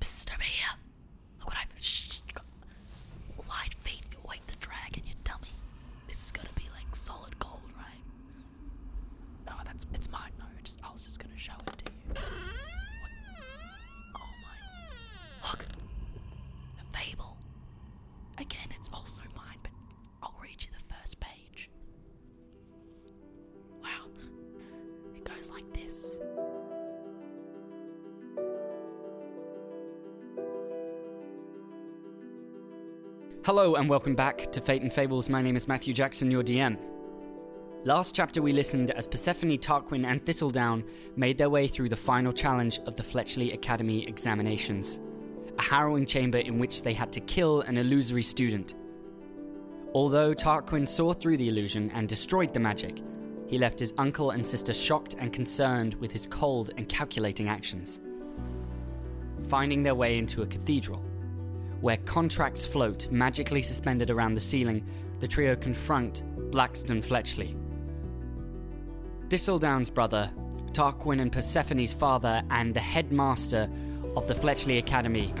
[0.00, 0.85] Psst, over here.
[33.46, 35.28] Hello and welcome back to Fate and Fables.
[35.28, 36.76] My name is Matthew Jackson, your DM.
[37.84, 40.82] Last chapter we listened as Persephone, Tarquin, and Thistledown
[41.14, 44.98] made their way through the final challenge of the Fletchley Academy examinations,
[45.60, 48.74] a harrowing chamber in which they had to kill an illusory student.
[49.94, 53.00] Although Tarquin saw through the illusion and destroyed the magic,
[53.46, 58.00] he left his uncle and sister shocked and concerned with his cold and calculating actions.
[59.46, 61.00] Finding their way into a cathedral,
[61.86, 64.84] where contracts float magically suspended around the ceiling,
[65.20, 67.56] the trio confront Blackston Fletchley.
[69.30, 70.28] Thistledown's brother,
[70.72, 73.70] Tarquin and Persephone's father, and the headmaster
[74.16, 75.32] of the Fletchley Academy,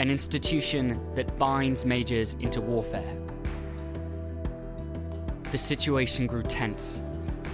[0.00, 3.16] an institution that binds mages into warfare.
[5.52, 7.02] The situation grew tense.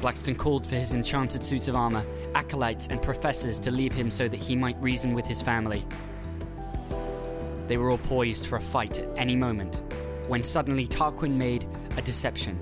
[0.01, 4.29] Blackston called for his enchanted suits of armor, acolytes, and professors to leave him so
[4.29, 5.85] that he might reason with his family.
[7.71, 9.81] They were all poised for a fight at any moment,
[10.27, 12.59] when suddenly Tarquin made a deception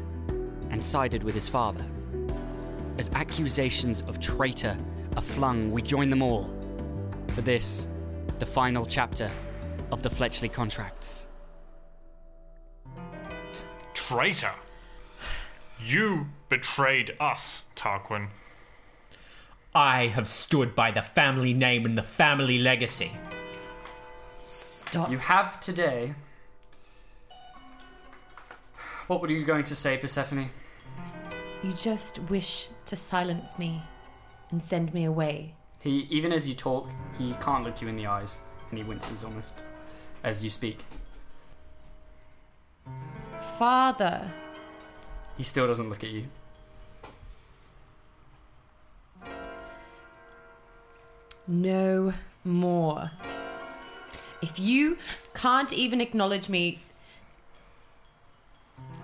[0.69, 1.83] and sided with his father.
[2.99, 4.77] As accusations of traitor
[5.17, 6.55] are flung, we join them all.
[7.29, 7.87] For this,
[8.39, 9.31] the final chapter
[9.91, 11.27] of the Fletchley contracts.
[13.95, 14.53] Traitor!
[15.83, 18.29] You betrayed us, Tarquin.
[19.75, 23.13] I have stood by the family name and the family legacy.
[24.91, 25.11] Stop.
[25.11, 26.15] You have today.
[29.07, 30.49] What were you going to say, Persephone?
[31.63, 33.83] You just wish to silence me
[34.51, 35.55] and send me away.
[35.81, 36.89] He, even as you talk,
[37.19, 38.41] he can't look you in the eyes,
[38.71, 39.63] and he winces almost
[40.25, 40.85] as you speak.
[43.59, 44.33] Father,
[45.37, 46.25] He still doesn't look at you.
[51.47, 52.13] no
[52.45, 53.11] more.
[54.41, 54.99] If you
[55.35, 56.79] can't even acknowledge me,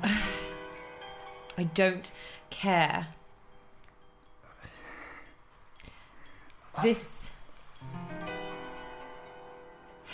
[0.05, 2.11] I don't
[2.50, 3.09] care.
[6.83, 7.31] This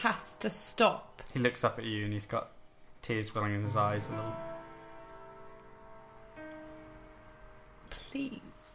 [0.03, 1.23] has to stop.
[1.33, 2.51] He looks up at you, and he's got
[3.03, 4.37] tears welling in his eyes a little.
[7.91, 8.75] Please.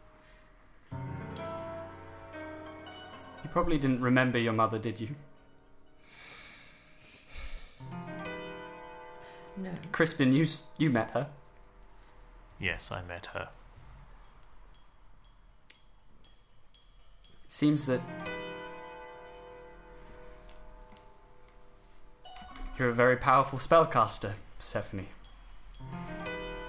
[3.43, 5.15] You probably didn't remember your mother, did you?
[9.57, 9.71] No.
[9.91, 10.45] Crispin, you
[10.77, 11.27] you met her.
[12.59, 13.49] Yes, I met her.
[17.45, 18.01] It seems that
[22.77, 25.07] you're a very powerful spellcaster, Persephone.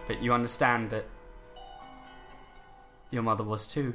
[0.06, 1.06] But you understand that
[3.10, 3.94] your mother was too.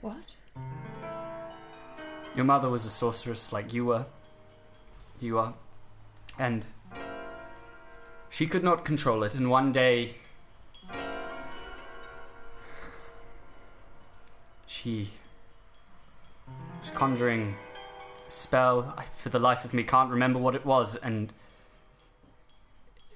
[0.00, 0.36] What?
[2.36, 4.06] Your mother was a sorceress like you were.
[5.18, 5.54] You are.
[6.38, 6.66] And
[8.30, 10.14] she could not control it, and one day.
[14.66, 15.10] She
[16.80, 17.56] was conjuring
[18.26, 18.94] a spell.
[18.96, 21.32] I, for the life of me, can't remember what it was, and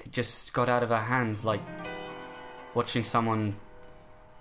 [0.05, 1.63] it just got out of her hands like
[2.75, 3.57] watching someone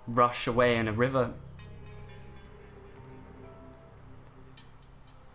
[0.06, 1.32] rush away in a river.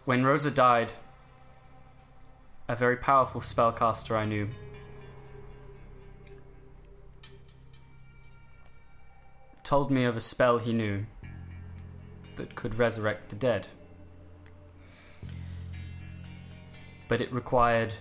[0.09, 0.91] When Rosa died,
[2.67, 4.49] a very powerful spellcaster I knew
[9.63, 11.05] told me of a spell he knew
[12.37, 13.67] that could resurrect the dead.
[17.07, 17.93] But it required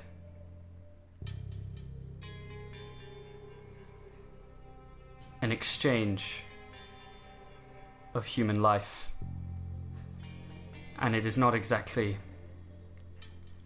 [5.42, 6.42] an exchange
[8.14, 9.12] of human life
[10.98, 12.18] and it is not exactly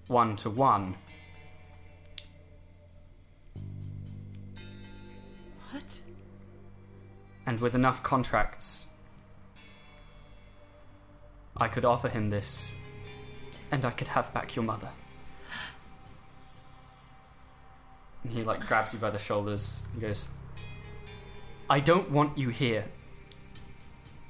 [0.06, 0.96] one to one.
[5.70, 6.00] What?
[7.46, 8.86] And with enough contracts,
[11.56, 12.74] I could offer him this,
[13.70, 14.90] and I could have back your mother.
[18.22, 20.28] And he like grabs you by the shoulders and goes,
[21.68, 22.84] I don't want you here.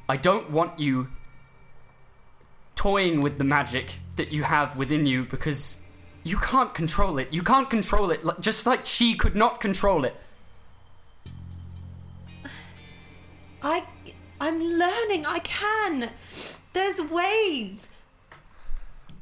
[0.08, 1.08] I don't want you
[2.74, 5.78] toying with the magic that you have within you because
[6.24, 7.32] you can't control it.
[7.32, 10.14] You can't control it, just like she could not control it.
[13.62, 13.84] I
[14.40, 15.24] I'm learning.
[15.24, 16.10] I can.
[16.72, 17.88] There's ways.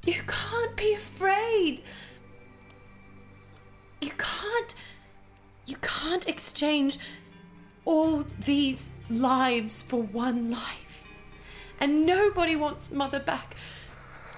[0.06, 1.82] You can't be afraid.
[4.00, 4.74] You can't
[5.66, 6.98] you can't exchange
[7.84, 10.89] all these lives for one life.
[11.80, 13.56] And nobody wants mother back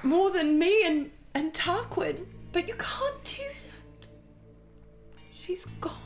[0.02, 2.26] more than me and and Tarquin.
[2.52, 4.08] But you can't do that.
[5.32, 5.96] She's gone.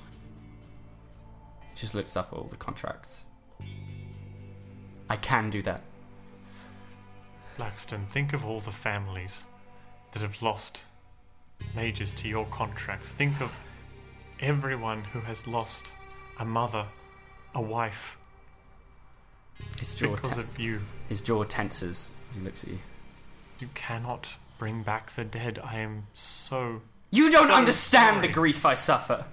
[1.74, 3.26] He just looks up all the contracts.
[5.10, 5.82] I can do that.
[7.58, 9.46] Blackston, think of all the families
[10.12, 10.82] that have lost
[11.74, 13.10] mages to your contracts.
[13.10, 13.52] Think of
[14.40, 15.92] everyone who has lost
[16.38, 16.86] a mother,
[17.54, 18.18] a wife,
[19.78, 20.82] His jaw, because of you.
[21.08, 22.78] his jaw tenses as he looks at you.
[23.58, 25.58] You cannot bring back the dead.
[25.62, 26.82] I am so.
[27.10, 29.26] You don't So understand the grief I suffer.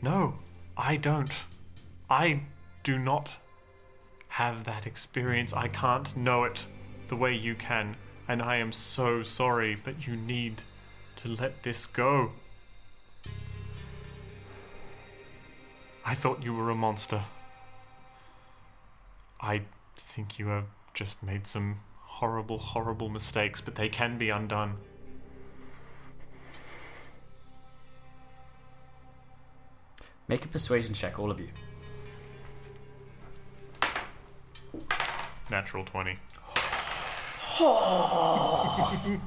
[0.00, 0.34] No,
[0.76, 1.44] I don't.
[2.08, 2.42] I
[2.82, 3.38] do not
[4.28, 5.52] have that experience.
[5.52, 6.66] I can't know it
[7.08, 7.96] the way you can.
[8.28, 10.62] And I am so sorry, but you need
[11.16, 12.32] to let this go.
[16.04, 17.22] I thought you were a monster.
[19.42, 19.62] I
[19.96, 24.76] think you have just made some horrible, horrible mistakes, but they can be undone.
[30.28, 31.48] Make a persuasion check, all of you.
[35.50, 36.16] Natural 20.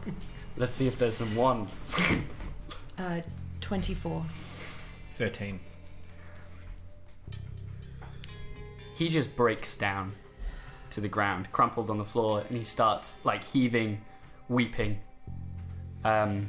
[0.57, 1.93] Let's see if there's some ones.
[2.97, 3.21] Uh
[3.59, 4.23] 24.
[5.13, 5.59] 13.
[8.95, 10.15] He just breaks down
[10.89, 14.01] to the ground, crumpled on the floor, and he starts like heaving,
[14.47, 15.01] weeping.
[16.05, 16.47] Um,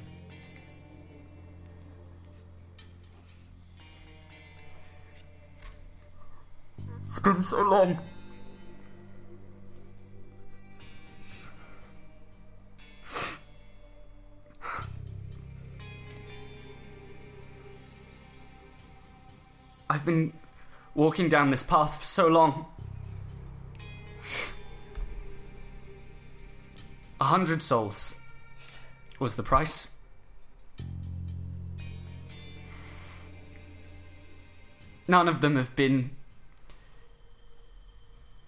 [7.08, 7.98] it's been so long.
[21.06, 22.66] Walking down this path for so long.
[27.20, 28.16] A hundred souls
[29.20, 29.92] was the price.
[35.06, 36.10] None of them have been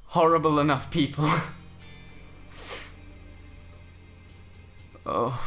[0.07, 1.31] horrible enough people.
[5.07, 5.41] oh,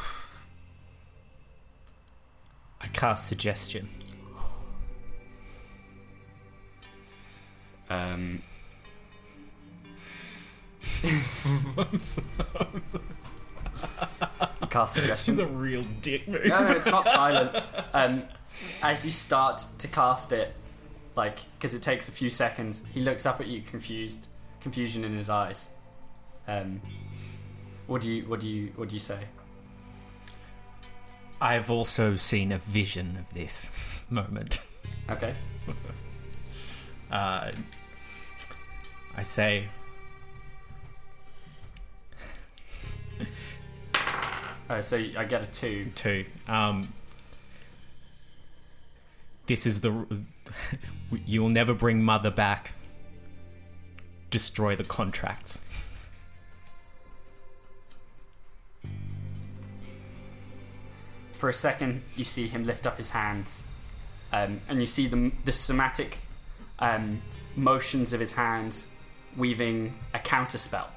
[2.79, 4.00] I cast suggestion.
[7.91, 8.41] Um,
[14.69, 15.39] cast suggestion.
[15.39, 16.45] a real dick move.
[16.45, 17.63] No, no, it's not silent.
[17.93, 18.23] Um,
[18.81, 20.55] as you start to cast it,
[21.15, 24.27] like, because it takes a few seconds, he looks up at you, confused,
[24.61, 25.67] confusion in his eyes.
[26.47, 26.81] Um,
[27.87, 29.19] what do you, what do you, what do you say?
[31.41, 34.61] I've also seen a vision of this moment.
[35.09, 35.33] Okay.
[37.11, 37.51] Uh,
[39.15, 39.67] I say,
[44.71, 45.91] Oh, so I get a two.
[45.95, 46.25] two.
[46.47, 46.93] Um,
[49.45, 50.05] this is the.
[51.25, 52.71] You'll never bring mother back.
[54.29, 55.59] Destroy the contracts.
[61.37, 63.65] For a second, you see him lift up his hands,
[64.31, 66.19] um, and you see the the somatic
[66.79, 67.21] um,
[67.57, 68.87] motions of his hands
[69.37, 70.89] weaving a counter spell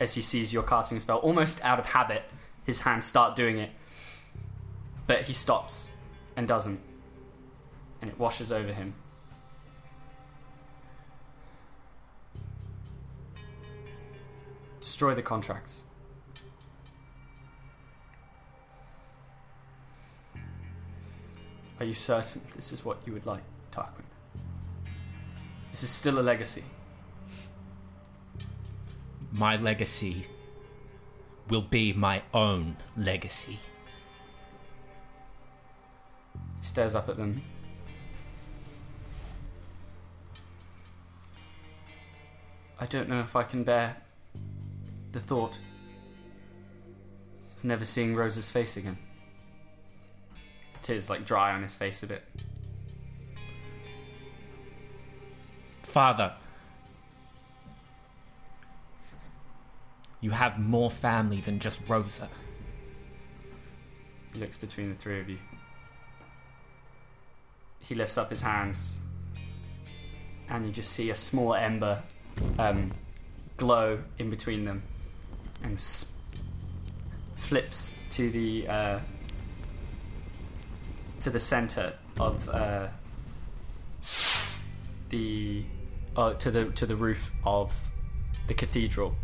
[0.00, 1.18] as he sees you're casting a spell.
[1.18, 2.22] Almost out of habit,
[2.64, 3.70] his hands start doing it,
[5.06, 5.88] but he stops
[6.36, 6.80] and doesn't,
[8.00, 8.94] and it washes over him.
[14.80, 15.84] Destroy the contracts.
[21.80, 23.42] Are you certain this is what you would like,
[23.72, 24.04] Tarquin?
[25.70, 26.62] This is still a legacy.
[29.36, 30.28] My legacy
[31.48, 33.58] will be my own legacy.
[36.60, 37.42] He stares up at them.
[42.78, 43.96] I don't know if I can bear
[45.10, 45.58] the thought
[47.56, 48.98] of never seeing Rose's face again.
[50.74, 52.22] The tears like dry on his face a bit.
[55.82, 56.34] Father,
[60.24, 62.30] You have more family than just Rosa.
[64.32, 65.36] He looks between the three of you.
[67.80, 69.00] He lifts up his hands,
[70.48, 72.00] and you just see a small ember
[72.58, 72.90] um,
[73.58, 74.82] glow in between them,
[75.62, 76.10] and s-
[77.36, 79.00] flips to the uh,
[81.20, 82.86] to the center of uh,
[85.10, 85.64] the
[86.16, 87.74] uh, to the to the roof of
[88.46, 89.16] the cathedral,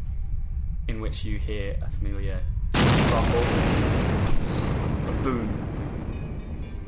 [0.89, 2.43] in which you hear a familiar
[3.13, 3.43] rumble
[5.09, 5.49] a boom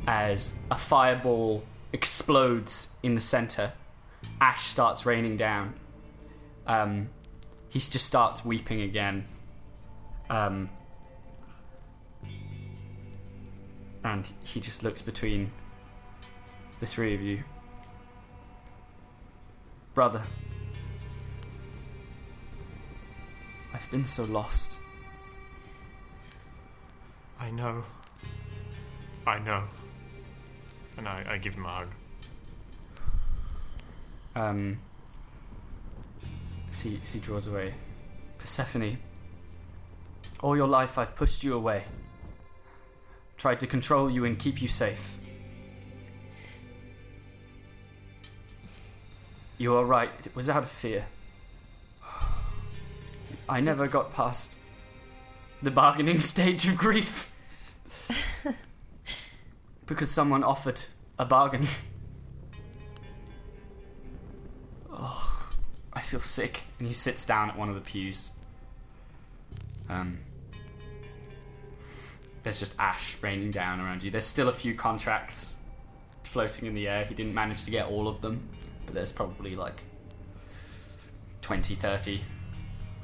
[0.06, 3.72] as a fireball explodes in the center.
[4.40, 5.74] Ash starts raining down.
[6.66, 7.10] Um,
[7.68, 9.24] he just starts weeping again.
[10.30, 10.70] Um,
[14.04, 15.52] and he just looks between
[16.80, 17.44] the three of you.
[19.94, 20.22] Brother,
[23.74, 24.76] I've been so lost.
[27.40, 27.84] I know.
[29.26, 29.64] I know.
[30.96, 31.88] And I, I give him a hug.
[34.34, 34.78] Um,
[36.70, 37.74] as he, as he draws away.
[38.38, 38.98] Persephone,
[40.40, 41.84] all your life I've pushed you away.
[43.36, 45.18] Tried to control you and keep you safe.
[49.58, 51.06] You are right, it was out of fear.
[53.48, 54.54] I never got past
[55.62, 57.32] the bargaining stage of grief.
[59.86, 60.80] because someone offered
[61.18, 61.66] a bargain.
[64.90, 65.48] Oh,
[65.92, 66.62] I feel sick.
[66.78, 68.30] And he sits down at one of the pews.
[69.88, 70.20] Um,
[72.42, 74.10] there's just ash raining down around you.
[74.10, 75.58] There's still a few contracts
[76.24, 77.04] floating in the air.
[77.04, 78.48] He didn't manage to get all of them,
[78.86, 79.82] but there's probably like
[81.42, 82.20] 20, 30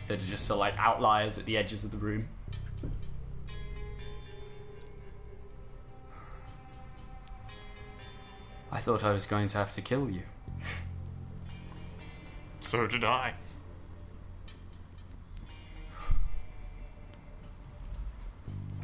[0.09, 2.29] that are just sort like outliers at the edges of the room.
[8.71, 10.23] I thought I was going to have to kill you.
[12.61, 13.33] So did I.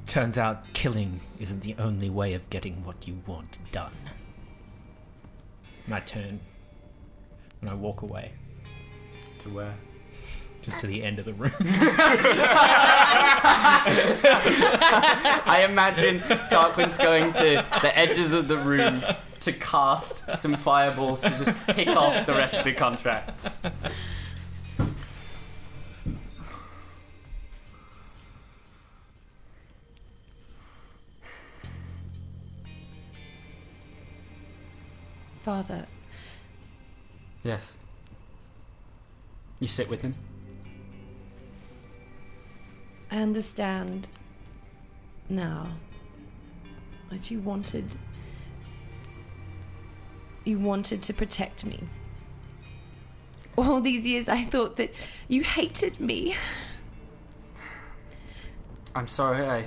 [0.07, 3.93] Turns out killing isn't the only way of getting what you want done.
[5.87, 6.41] My turn
[7.61, 8.33] and I walk away,
[9.41, 9.75] To where?
[10.65, 11.53] Just to the end of the room.
[15.47, 19.05] I imagine Darkwind's going to the edges of the room
[19.41, 23.61] to cast some fireballs to just pick off the rest of the contracts.
[35.43, 35.85] Father,
[37.43, 37.75] Yes.
[39.61, 40.15] You sit with him.
[43.15, 44.09] I understand
[45.29, 45.69] now
[47.11, 47.95] that you wanted.
[50.45, 51.85] You wanted to protect me.
[53.57, 54.93] All these years I thought that
[55.29, 56.35] you hated me.
[58.97, 59.67] I'm sorry I.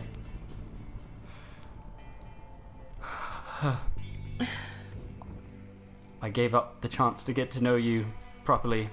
[6.21, 8.07] I gave up the chance to get to know you
[8.43, 8.89] properly.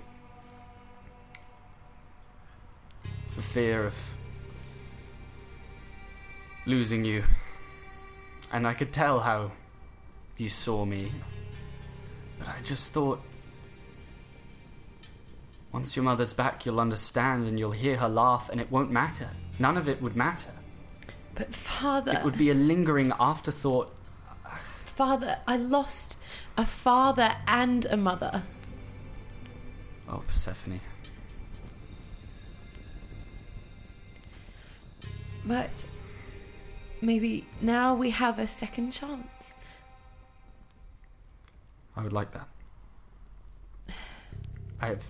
[3.26, 4.13] For fear of
[6.66, 7.24] losing you.
[8.52, 9.52] And I could tell how
[10.36, 11.12] you saw me.
[12.38, 13.20] But I just thought.
[15.72, 19.30] Once your mother's back, you'll understand and you'll hear her laugh, and it won't matter.
[19.58, 20.52] None of it would matter.
[21.34, 23.92] But father, It would be a lingering afterthought.
[24.84, 26.16] father, I lost
[26.56, 28.44] a father and a mother.
[30.08, 30.80] Oh, Persephone.
[35.44, 35.70] But
[37.00, 39.54] maybe now we have a second chance.
[41.96, 42.48] I would like that.
[44.80, 45.04] I have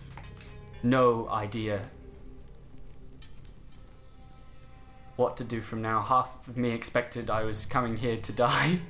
[0.83, 1.89] no idea
[5.17, 6.03] what to do from now.
[6.03, 8.81] Half of me expected I was coming here to die.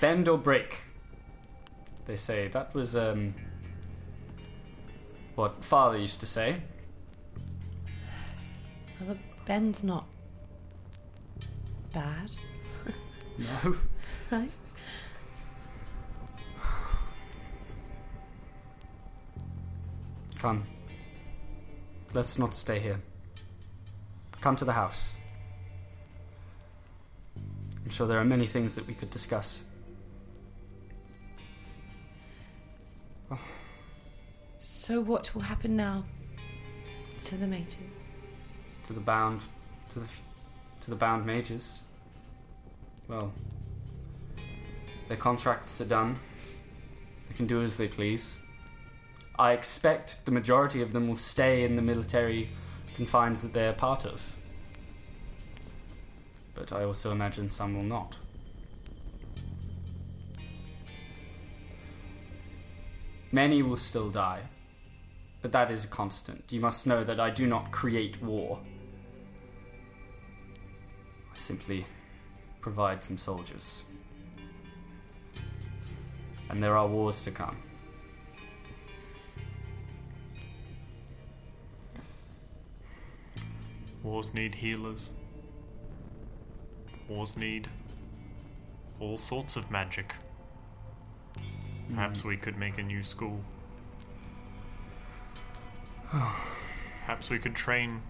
[0.00, 0.78] Bend or break,
[2.06, 2.48] they say.
[2.48, 3.34] That was um,
[5.36, 6.56] what father used to say.
[9.00, 9.16] Well,
[9.48, 10.06] Ben's not
[11.92, 12.30] bad,
[13.38, 13.76] No.
[14.30, 14.50] right?
[20.38, 20.64] Come.
[22.12, 23.00] Let's not stay here.
[24.40, 25.14] Come to the house.
[27.36, 29.64] I'm sure there are many things that we could discuss.
[34.58, 36.04] So what will happen now?
[37.24, 37.97] to the mages.
[38.88, 39.42] To the bound
[39.90, 40.06] to the
[40.80, 41.82] to the bound mages.
[43.06, 43.32] Well,
[45.08, 46.18] their contracts are done.
[47.28, 48.38] They can do as they please.
[49.38, 52.48] I expect the majority of them will stay in the military
[52.96, 54.34] confines that they're part of.
[56.54, 58.16] But I also imagine some will not.
[63.30, 64.44] Many will still die,
[65.42, 66.50] but that is a constant.
[66.50, 68.60] You must know that I do not create war.
[71.38, 71.86] Simply
[72.60, 73.84] provide some soldiers.
[76.50, 77.56] And there are wars to come.
[84.02, 85.10] Wars need healers.
[87.08, 87.68] Wars need
[89.00, 90.14] all sorts of magic.
[91.90, 92.28] Perhaps hmm.
[92.28, 93.40] we could make a new school.
[96.10, 98.02] Perhaps we could train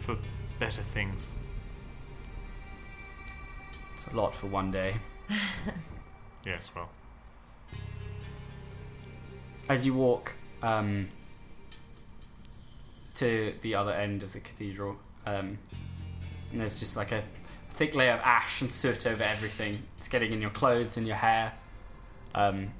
[0.00, 0.16] for
[0.58, 1.28] better things.
[4.04, 4.96] It's a lot for one day.
[6.44, 6.90] Yes, well,
[9.66, 11.08] As you walk um,
[13.14, 15.56] to the other end of the cathedral, um,
[16.52, 17.22] and there's just like a
[17.70, 19.84] thick layer of ash and soot over everything.
[19.96, 21.54] It's getting in your clothes and your hair.
[22.34, 22.72] Um,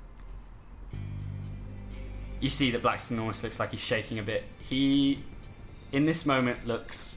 [2.38, 4.45] you see that Blackstone almost looks like he's shaking a bit.
[4.59, 5.25] He,
[5.90, 7.16] in this moment, looks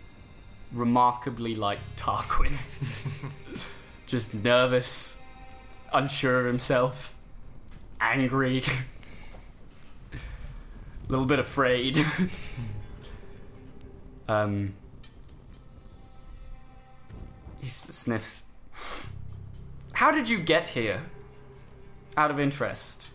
[0.71, 2.53] remarkably like Tarquin.
[4.07, 5.17] just nervous,
[5.93, 7.15] unsure of himself,
[8.01, 8.63] angry,
[10.13, 10.17] a
[11.07, 12.03] little bit afraid.
[14.27, 14.73] um,
[17.61, 18.43] he sniffs.
[19.93, 21.03] How did you get here?
[22.15, 23.07] Out of interest.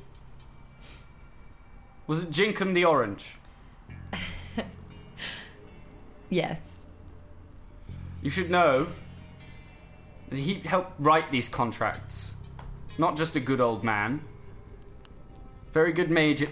[2.06, 3.36] Was it Jinkum the Orange?
[6.32, 6.60] Yes.
[8.22, 8.86] You should know
[10.34, 12.36] he helped write these contracts.
[12.98, 14.22] Not just a good old man.
[15.72, 16.50] Very good mage at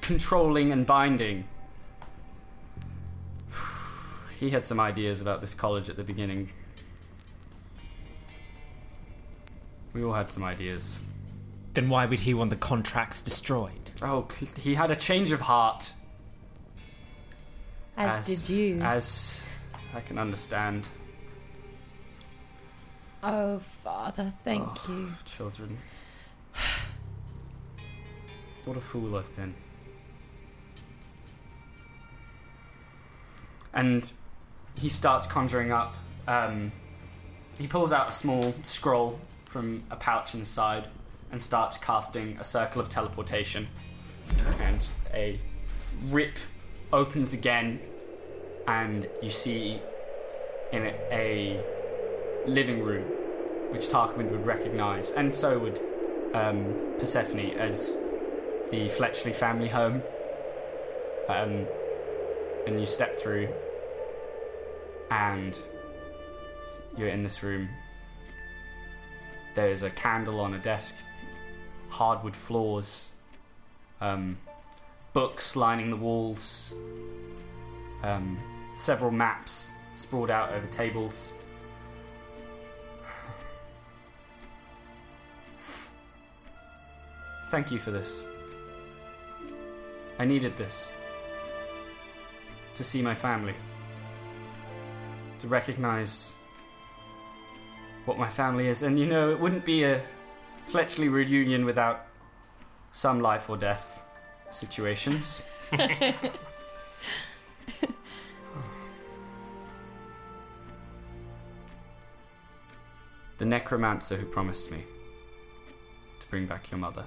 [0.00, 1.48] controlling and binding.
[4.38, 6.48] He had some ideas about this college at the beginning.
[9.92, 10.98] We all had some ideas.
[11.74, 13.90] Then why would he want the contracts destroyed?
[14.02, 15.92] Oh, he had a change of heart.
[17.96, 18.80] As, did you.
[18.80, 19.42] As
[19.94, 20.86] I can understand.
[23.22, 24.92] Oh, Father, thank Oh.
[24.92, 25.12] you.
[25.24, 25.78] Children.
[28.64, 29.54] What a fool I've been.
[33.72, 34.10] And
[34.76, 35.94] he starts conjuring up.
[36.26, 36.72] Um,
[37.58, 40.88] he pulls out a small scroll from a pouch in his side
[41.30, 43.68] and starts casting a circle of teleportation.
[44.60, 45.40] And a
[46.08, 46.38] rip
[46.92, 47.80] opens again,
[48.66, 49.80] and you see
[50.72, 51.62] in it a
[52.50, 53.04] living room
[53.70, 55.80] which Tarquin would recognize, and so would
[56.34, 57.96] um, Persephone as
[58.70, 60.02] the Fletchley family home.
[61.28, 61.66] Um,
[62.66, 63.48] and you step through,
[65.10, 65.58] and
[66.96, 67.68] you're in this room.
[69.54, 70.96] There's a candle on a desk,
[71.88, 73.12] hardwood floors,
[74.00, 74.38] um,
[75.12, 76.74] books lining the walls,
[78.02, 78.38] um,
[78.76, 81.32] several maps sprawled out over tables.
[87.50, 88.22] Thank you for this.
[90.20, 90.92] I needed this.
[92.76, 93.54] To see my family.
[95.40, 96.34] To recognize
[98.04, 98.82] what my family is.
[98.82, 100.00] And you know, it wouldn't be a
[100.66, 102.06] Fletchley reunion without
[102.92, 104.02] some life or death
[104.50, 105.42] situations.
[113.38, 114.84] the necromancer who promised me
[116.20, 117.06] to bring back your mother.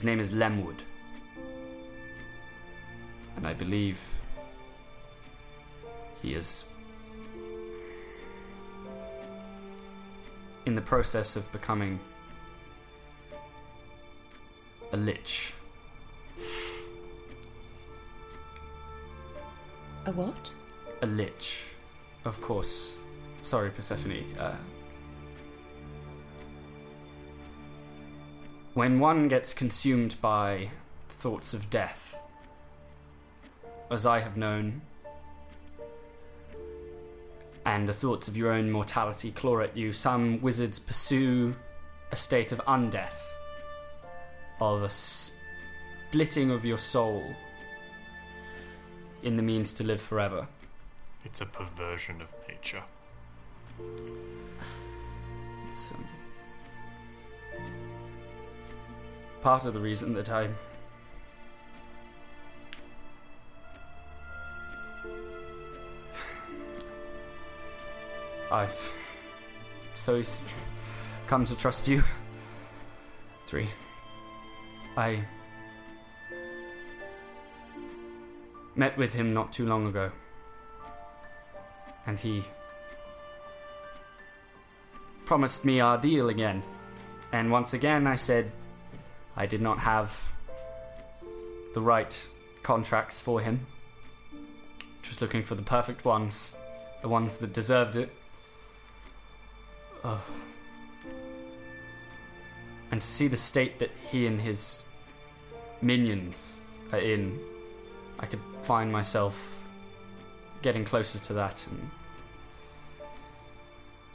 [0.00, 0.78] His name is Lemwood.
[3.36, 4.00] And I believe
[6.22, 6.64] he is
[10.64, 12.00] in the process of becoming
[14.90, 15.52] a lich.
[20.06, 20.54] A what?
[21.02, 21.74] A lich.
[22.24, 22.94] Of course.
[23.42, 24.24] Sorry, Persephone.
[24.38, 24.56] Uh,
[28.74, 30.70] when one gets consumed by
[31.08, 32.18] thoughts of death,
[33.90, 34.82] as I have known,
[37.66, 41.56] and the thoughts of your own mortality claw at you, some wizards pursue
[42.10, 43.26] a state of undeath.
[44.60, 47.34] of a splitting of your soul
[49.22, 50.46] in the means to live forever.
[51.24, 52.82] It's a perversion of nature.
[59.42, 60.48] Part of the reason that I.
[68.52, 68.92] I've
[69.94, 70.22] so
[71.26, 72.02] come to trust you.
[73.46, 73.68] Three.
[74.96, 75.24] I
[78.74, 80.10] met with him not too long ago,
[82.06, 82.44] and he
[85.24, 86.62] promised me our deal again.
[87.32, 88.50] And once again, I said
[89.36, 90.32] I did not have
[91.74, 92.26] the right
[92.62, 93.66] contracts for him.
[95.02, 96.56] Just looking for the perfect ones,
[97.00, 98.10] the ones that deserved it.
[102.90, 104.88] And to see the state that he and his
[105.80, 106.58] minions
[106.92, 107.38] are in,
[108.18, 109.58] I could find myself
[110.62, 111.90] getting closer to that and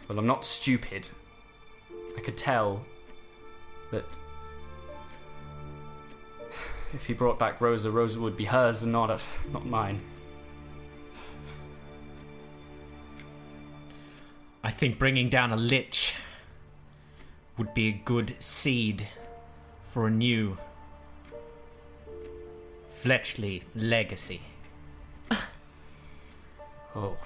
[0.08, 1.10] well, I'm not stupid.
[2.16, 2.86] I could tell
[3.92, 4.06] that
[6.96, 10.02] if he brought back Rosa, Rosa would be hers and not not mine.
[14.64, 16.16] I think bringing down a lich
[17.58, 19.08] would be a good seed
[19.84, 20.58] for a new
[22.90, 24.42] Fletchley legacy.
[26.98, 27.18] Oh,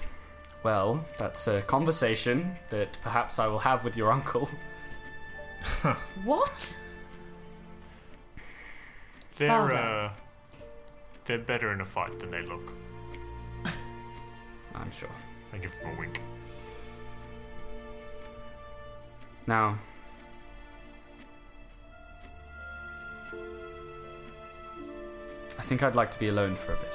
[0.64, 4.50] well, that's a conversation that perhaps I will have with your uncle.
[6.24, 6.76] What?
[9.40, 9.72] They're Father.
[9.72, 10.10] uh,
[11.24, 12.74] they're better in a fight than they look.
[14.74, 15.08] I'm sure.
[15.50, 16.20] I give them a wink.
[19.46, 19.78] Now,
[25.58, 26.92] I think I'd like to be alone for a bit.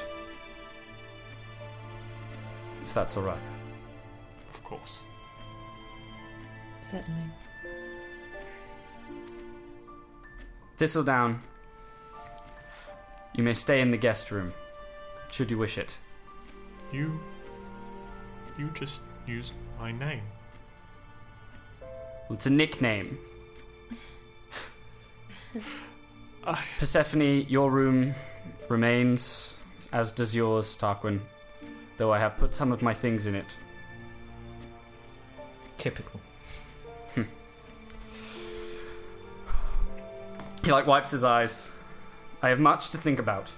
[2.85, 3.41] If that's alright.
[4.53, 4.99] Of course.
[6.81, 7.23] Certainly.
[10.77, 11.41] Thistledown,
[13.35, 14.53] you may stay in the guest room,
[15.31, 15.97] should you wish it.
[16.91, 17.19] You,
[18.57, 20.21] you just used my name.
[21.81, 23.17] Well, it's a nickname.
[26.45, 28.15] I- Persephone, your room
[28.69, 29.55] remains,
[29.91, 31.19] as does yours, Tarquin,
[31.97, 33.57] though I have put some of my things in it.
[35.77, 36.19] Typical.
[37.15, 37.23] Hmm.
[40.63, 41.69] He like wipes his eyes.
[42.45, 43.49] I have much to think about.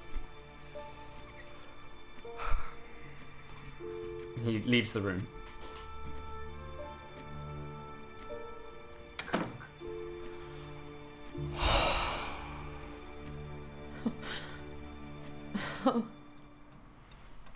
[4.46, 5.28] He leaves the room.
[15.86, 16.06] You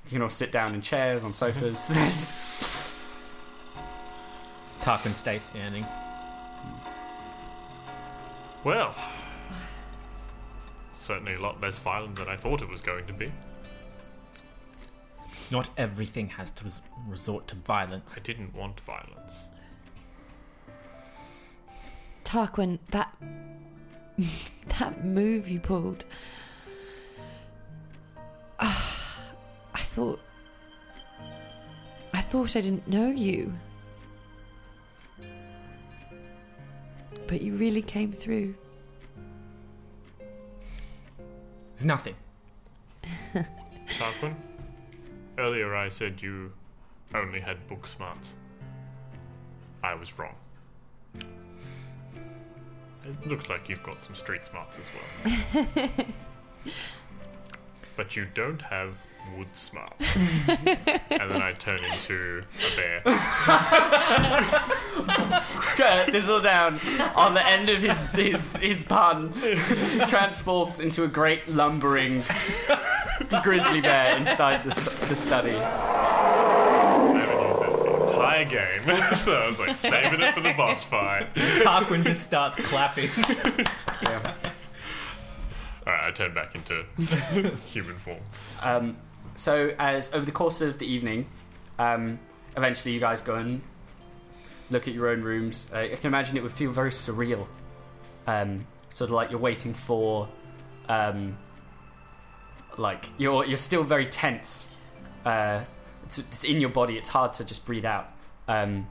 [0.09, 1.77] can all sit down in chairs, on sofas.
[1.77, 1.93] Mm-hmm.
[1.99, 2.49] There's-
[4.81, 5.85] Tarquin stays standing.
[8.65, 8.93] Well,
[11.01, 13.31] certainly a lot less violent than I thought it was going to be.
[15.51, 18.15] Not everything has to res- resort to violence.
[18.17, 19.49] I didn't want violence.
[22.23, 23.13] Tarquin, that
[24.79, 26.05] that move you pulled.
[28.59, 29.17] Ah,
[29.73, 30.19] I thought
[32.13, 33.53] I thought I didn't know you.
[37.27, 38.55] But you really came through.
[41.81, 42.13] It's nothing.
[43.97, 44.35] Tarquin,
[45.39, 46.53] earlier I said you
[47.15, 48.35] only had book smarts.
[49.83, 50.35] I was wrong.
[51.15, 51.25] It
[53.25, 56.05] looks like you've got some street smarts as well.
[57.95, 58.93] but you don't have
[59.37, 60.15] wood smarts.
[60.47, 63.01] and then I turn into a bear.
[66.11, 66.79] Thistledown,
[67.15, 69.33] on the end of his his, his pun,
[70.07, 72.23] transforms into a great lumbering
[73.43, 75.55] grizzly bear inside the, st- the study.
[75.55, 78.83] I haven't used that the entire game.
[79.17, 81.33] so I was like saving it for the boss fight.
[81.35, 83.09] Tarquin just starts clapping.
[84.03, 84.33] Yeah.
[85.87, 86.83] Alright, I turn back into
[87.67, 88.19] human form.
[88.61, 88.97] Um,
[89.35, 91.27] so, as over the course of the evening,
[91.79, 92.19] um,
[92.55, 93.61] eventually you guys go and
[94.69, 95.71] look at your own rooms.
[95.73, 97.47] Uh, I can imagine it would feel very surreal,
[98.27, 100.27] um, sort of like you're waiting for,
[100.89, 101.37] um,
[102.77, 104.71] like you're you're still very tense.
[105.25, 105.63] Uh,
[106.03, 106.97] it's, it's in your body.
[106.97, 108.09] It's hard to just breathe out,
[108.47, 108.87] um,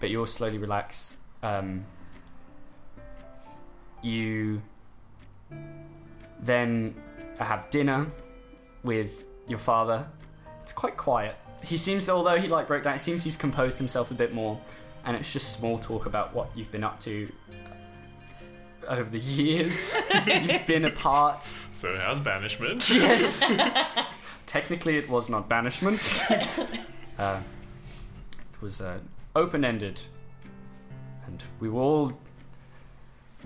[0.00, 1.16] but you'll slowly relax.
[1.42, 1.84] Um,
[4.02, 4.62] you
[6.40, 6.94] then
[7.38, 8.10] have dinner
[8.82, 10.06] with your father.
[10.62, 11.36] It's quite quiet.
[11.62, 14.60] He seems, although he like broke down, it seems he's composed himself a bit more,
[15.04, 17.30] and it's just small talk about what you've been up to
[18.86, 21.52] over the years you've been apart.
[21.72, 22.88] So how's banishment?
[22.90, 23.40] Yes.
[24.46, 26.18] Technically, it was not banishment.
[27.18, 27.40] uh,
[28.52, 28.98] it was uh,
[29.36, 30.00] open ended.
[31.26, 32.18] And we were all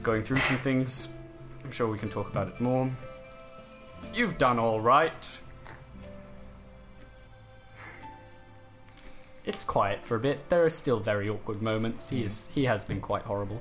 [0.02, 1.08] going through some things.
[1.64, 2.90] I'm sure we can talk about it more.
[4.14, 5.28] You've done all right.
[9.44, 10.48] It's quiet for a bit.
[10.50, 12.08] There are still very awkward moments.
[12.10, 12.48] He is.
[12.54, 13.60] He has been quite horrible.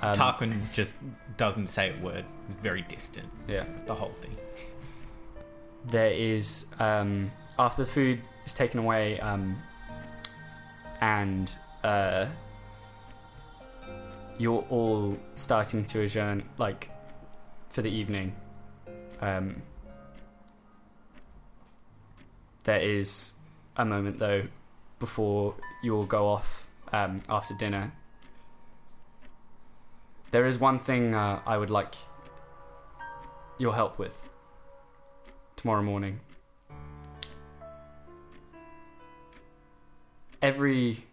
[0.00, 0.96] Um, Tarquin just
[1.36, 2.24] doesn't say a word.
[2.46, 3.28] He's very distant.
[3.46, 3.64] Yeah.
[3.86, 4.36] The whole thing.
[5.84, 9.56] there is um, after the food is taken away um,
[11.00, 11.52] and
[11.84, 12.26] uh,
[14.38, 16.90] you're all starting to adjourn like
[17.70, 18.34] for the evening
[19.20, 19.62] um,
[22.64, 23.32] there is
[23.76, 24.42] a moment though
[24.98, 27.92] before you all go off um, after dinner
[30.30, 31.94] there is one thing uh, i would like
[33.58, 34.28] your help with
[35.58, 36.20] tomorrow morning.
[40.40, 41.04] Every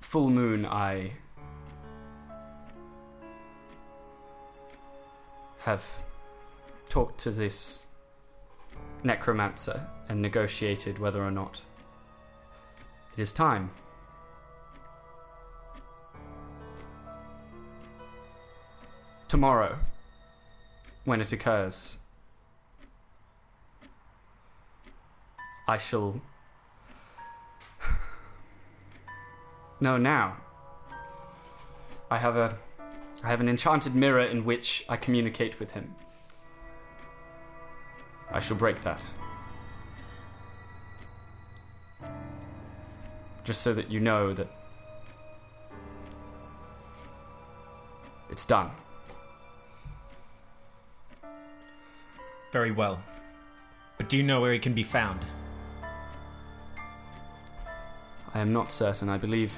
[0.00, 1.12] full moon, I
[5.58, 5.84] have
[6.88, 7.88] talked to this
[9.04, 11.60] necromancer and negotiated whether or not
[13.18, 13.70] it is time.
[19.26, 19.78] Tomorrow,
[21.04, 21.98] when it occurs,
[25.66, 26.20] I shall.
[29.80, 30.36] No, now.
[32.10, 32.56] I have a.
[33.22, 35.94] I have an enchanted mirror in which I communicate with him.
[38.30, 39.00] I shall break that.
[43.48, 44.46] Just so that you know that.
[48.28, 48.70] It's done.
[52.52, 53.02] Very well.
[53.96, 55.20] But do you know where he can be found?
[58.34, 59.08] I am not certain.
[59.08, 59.54] I believe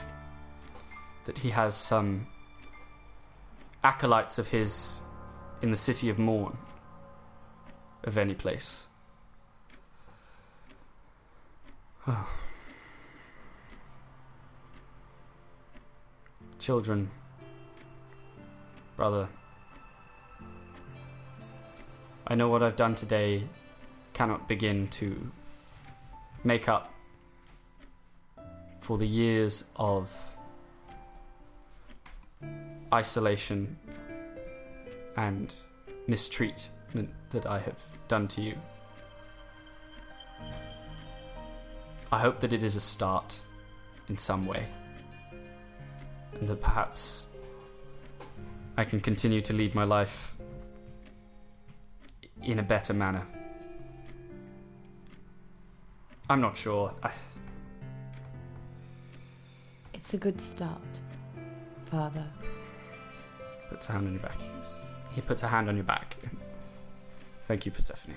[1.24, 2.29] that he has some
[3.83, 5.00] acolytes of his
[5.62, 6.59] in the city of Morn,
[8.05, 8.87] of any place.
[12.07, 12.39] Oh.
[16.61, 17.11] Children,
[18.94, 19.29] brother,
[22.27, 23.49] I know what I've done today
[24.12, 25.33] cannot begin to
[26.44, 26.92] make up
[28.83, 30.11] for the years of
[32.92, 33.79] isolation
[35.16, 35.55] and
[36.07, 38.55] mistreatment that I have done to you.
[42.12, 43.40] I hope that it is a start
[44.11, 44.66] in some way,
[46.35, 47.27] and that perhaps
[48.77, 50.35] I can continue to lead my life
[52.43, 53.27] in a better manner.
[56.29, 56.93] I'm not sure.
[57.03, 57.11] I,
[59.93, 60.81] It's a good start,
[61.90, 62.25] Father.
[63.69, 64.40] puts a hand on your back.
[64.40, 64.49] He
[65.16, 66.16] He puts a hand on your back.
[67.43, 68.14] Thank you, Persephone.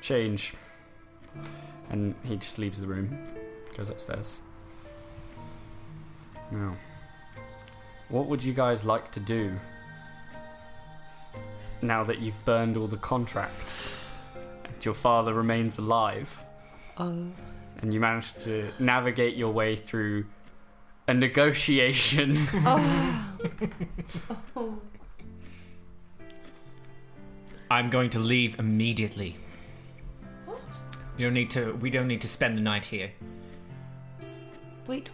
[0.00, 0.54] Change.
[1.90, 3.18] And he just leaves the room,
[3.76, 4.38] goes upstairs.
[6.50, 6.76] Now,
[8.08, 9.58] what would you guys like to do
[11.82, 13.96] now that you've burned all the contracts
[14.64, 16.38] and your father remains alive?
[16.96, 17.30] Oh,
[17.80, 20.26] and you managed to navigate your way through
[21.06, 22.36] a negotiation.
[24.56, 24.78] oh.
[27.70, 29.36] I'm going to leave immediately.
[31.18, 31.22] What?
[31.22, 31.72] You don't need to.
[31.74, 33.10] We don't need to spend the night here.
[34.86, 35.10] Wait.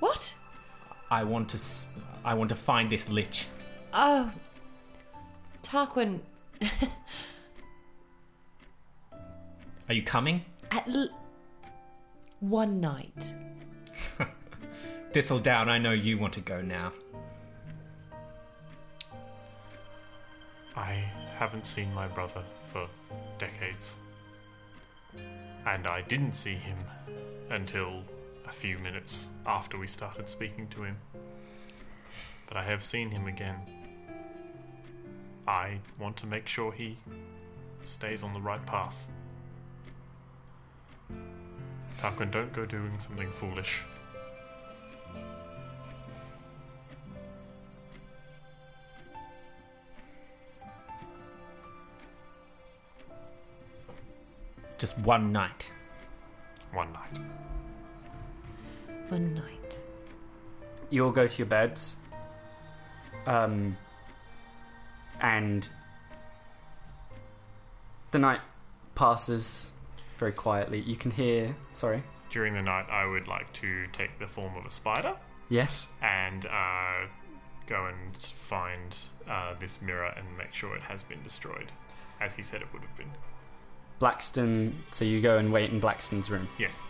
[0.00, 0.32] What?
[1.10, 1.58] I want to.
[1.58, 1.86] s-
[2.24, 3.46] I want to find this lich.
[3.92, 4.30] Oh.
[5.62, 6.20] Tarquin,
[9.88, 10.44] Are you coming?
[10.70, 11.08] at l-
[12.40, 13.32] one night.
[15.12, 15.68] Thistledown.
[15.68, 16.92] I know you want to go now.
[20.74, 21.04] I
[21.38, 22.88] haven't seen my brother for
[23.38, 23.96] decades.
[25.66, 26.78] And I didn't see him
[27.50, 28.02] until
[28.46, 30.96] a few minutes after we started speaking to him.
[32.46, 33.56] But I have seen him again.
[35.46, 36.98] I want to make sure he
[37.84, 39.06] stays on the right path.
[42.00, 43.82] Tarquin, don't go doing something foolish.
[54.82, 55.70] Just one night.
[56.72, 57.20] One night.
[59.10, 59.78] One night.
[60.90, 61.94] you all go to your beds.
[63.24, 63.76] Um,
[65.20, 65.68] and
[68.10, 68.40] the night
[68.96, 69.68] passes
[70.18, 70.80] very quietly.
[70.80, 71.54] You can hear.
[71.72, 72.02] Sorry.
[72.30, 75.14] During the night, I would like to take the form of a spider
[75.48, 75.86] Yes.
[76.02, 77.06] and uh,
[77.68, 78.96] go and find
[79.30, 81.70] uh, this mirror and make sure it has been destroyed,
[82.20, 83.12] as he said it would have been.
[84.02, 84.72] Blackston.
[84.90, 86.48] So you go and wait in Blackston's room.
[86.58, 86.82] Yes.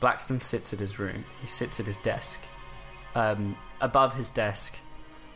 [0.00, 1.24] Blackston sits at his room.
[1.42, 2.40] He sits at his desk.
[3.14, 4.78] Um, above his desk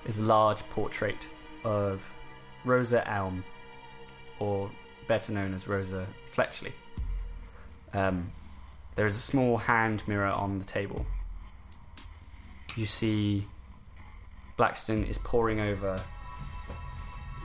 [0.06, 1.28] is a large portrait
[1.62, 2.02] of
[2.64, 3.44] Rosa Elm,
[4.38, 4.70] or
[5.06, 6.72] better known as Rosa Fletchley.
[7.92, 8.32] Um,
[8.94, 11.04] there is a small hand mirror on the table.
[12.76, 13.46] You see
[14.58, 16.00] Blackston is poring over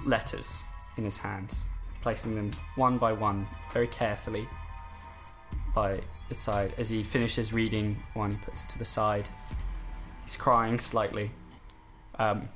[0.06, 0.64] letters
[0.98, 1.64] in his hands,
[2.08, 4.48] placing them one by one very carefully
[5.76, 6.72] by the side.
[6.78, 9.28] As he finishes reading one, he puts it to the side.
[10.24, 11.32] He's crying slightly.
[12.18, 12.48] Um,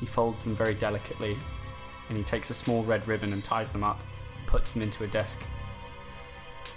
[0.00, 1.34] he folds them very delicately,
[2.10, 4.00] and he takes a small red ribbon and ties them up,
[4.46, 5.40] puts them into a desk.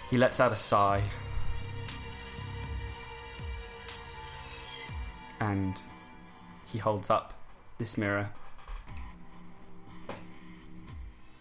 [0.09, 1.03] He lets out a sigh.
[5.41, 5.77] And
[6.71, 7.33] he holds up
[7.79, 8.29] this mirror.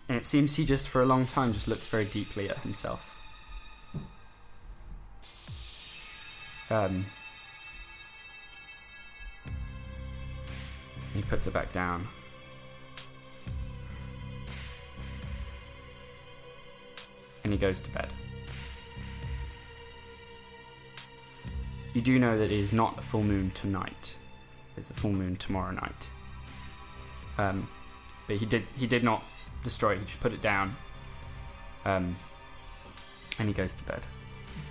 [0.09, 3.19] And it seems he just, for a long time, just looks very deeply at himself.
[6.71, 7.07] Um,
[11.15, 12.09] he puts it back down.
[17.45, 18.13] And he goes to bed.
[21.93, 24.15] You do know that it is not a full moon tonight.
[24.77, 26.09] It's a full moon tomorrow night.
[27.37, 27.69] Um,
[28.27, 29.23] but he did he did not
[29.63, 29.99] destroy it.
[30.01, 30.77] He just put it down.
[31.85, 32.17] Um,
[33.39, 34.03] and he goes to bed.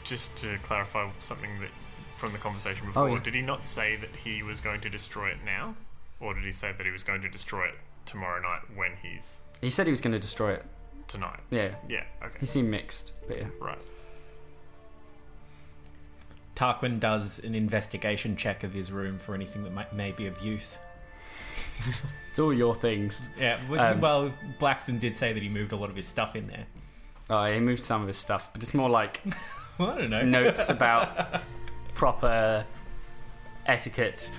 [0.04, 1.70] Just to clarify something that
[2.18, 3.20] from the conversation before, yeah.
[3.20, 5.76] did he not say that he was going to destroy it now,
[6.20, 7.76] or did he say that he was going to destroy it
[8.06, 10.66] tomorrow night when he's He said he was going to destroy it.
[11.08, 11.40] tonight?
[11.50, 12.04] Yeah, Yeah.
[12.24, 12.38] Okay.
[12.40, 13.48] he seemed mixed, but yeah.
[13.60, 13.80] Right.
[16.56, 20.40] Tarquin does an investigation check of his room for anything that might, may be of
[20.44, 20.78] use.
[22.30, 23.28] It's all your things.
[23.40, 26.36] Yeah, w- Um, well, Blackston did say that he moved a lot of his stuff
[26.36, 26.66] in there.
[27.30, 29.22] Oh, he moved some of his stuff, but it's more like
[29.78, 30.22] Well, I don't know.
[30.24, 31.42] notes about
[31.94, 32.66] proper
[33.66, 34.30] etiquette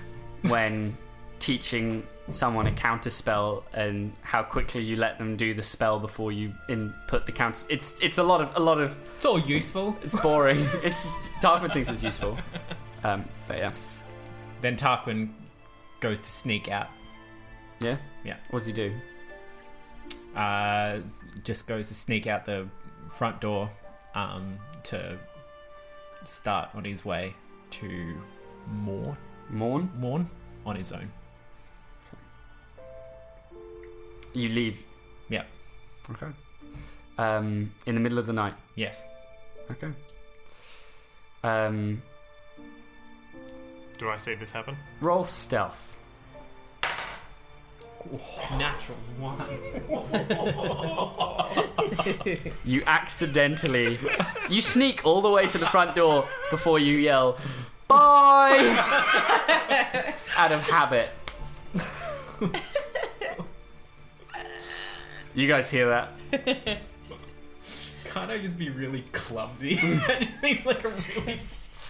[0.43, 0.97] when
[1.39, 6.33] teaching someone a counter spell and how quickly you let them do the spell before
[6.33, 7.67] you input the counter.
[7.69, 9.97] It's it's a lot of a lot of It's all useful.
[10.03, 10.59] it's boring.
[10.83, 12.39] it's Tarquin thinks it's useful,
[13.05, 13.73] um, but yeah,
[14.61, 15.31] Then Tarquin
[16.01, 16.89] goes to sneak out.
[17.83, 18.37] Yeah, Yeah.
[18.51, 18.93] What does he do?
[20.37, 21.01] Uh,
[21.45, 22.67] just goes to sneak out the
[23.11, 23.71] front door
[24.15, 25.19] um, to
[26.25, 27.35] start on his way
[27.73, 28.17] to
[28.71, 29.17] Morn,
[29.51, 29.91] Morn.
[29.99, 30.31] Morn
[30.65, 31.11] on his own.
[34.33, 34.83] You leave.
[35.29, 35.45] Yeah.
[36.11, 36.33] Okay.
[37.19, 38.55] Um, in the middle of the night.
[38.77, 39.03] Yes.
[39.71, 39.91] Okay.
[41.45, 42.03] Um,
[43.99, 44.77] Do I see this happen?
[45.01, 45.97] roll stealth.
[48.59, 49.43] Natural one.
[52.65, 53.99] You accidentally,
[54.49, 57.39] you sneak all the way to the front door before you yell,
[57.87, 58.59] "Bye!"
[60.37, 61.11] out of habit.
[65.35, 66.13] You guys hear that?
[68.05, 69.77] Can't I just be really clumsy?
[69.77, 71.39] that just seems like a really.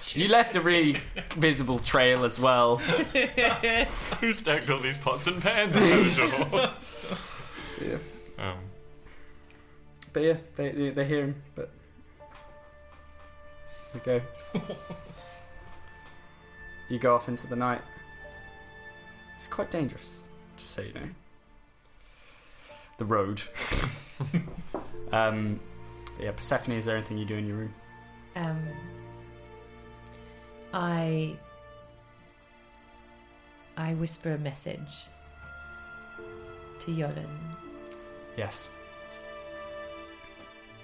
[0.15, 1.01] You left a really
[1.37, 2.77] visible trail as well.
[4.21, 6.71] Who stacked all these pots and pans on the door?
[7.81, 7.99] Yeah.
[8.51, 8.59] Um,
[10.13, 11.43] But yeah, they they, they hear him.
[11.55, 11.71] But
[13.95, 14.21] you go.
[16.89, 17.81] you go off into the night.
[19.37, 20.21] It's quite dangerous,
[20.57, 21.09] just so you know.
[22.99, 23.43] The road.
[25.13, 25.61] um,
[26.21, 27.75] yeah, Persephone, is there anything you do in your room?
[28.37, 28.59] Um,
[30.73, 31.37] I
[33.77, 35.07] I whisper a message
[36.81, 37.29] to Yolan.
[38.37, 38.69] Yes.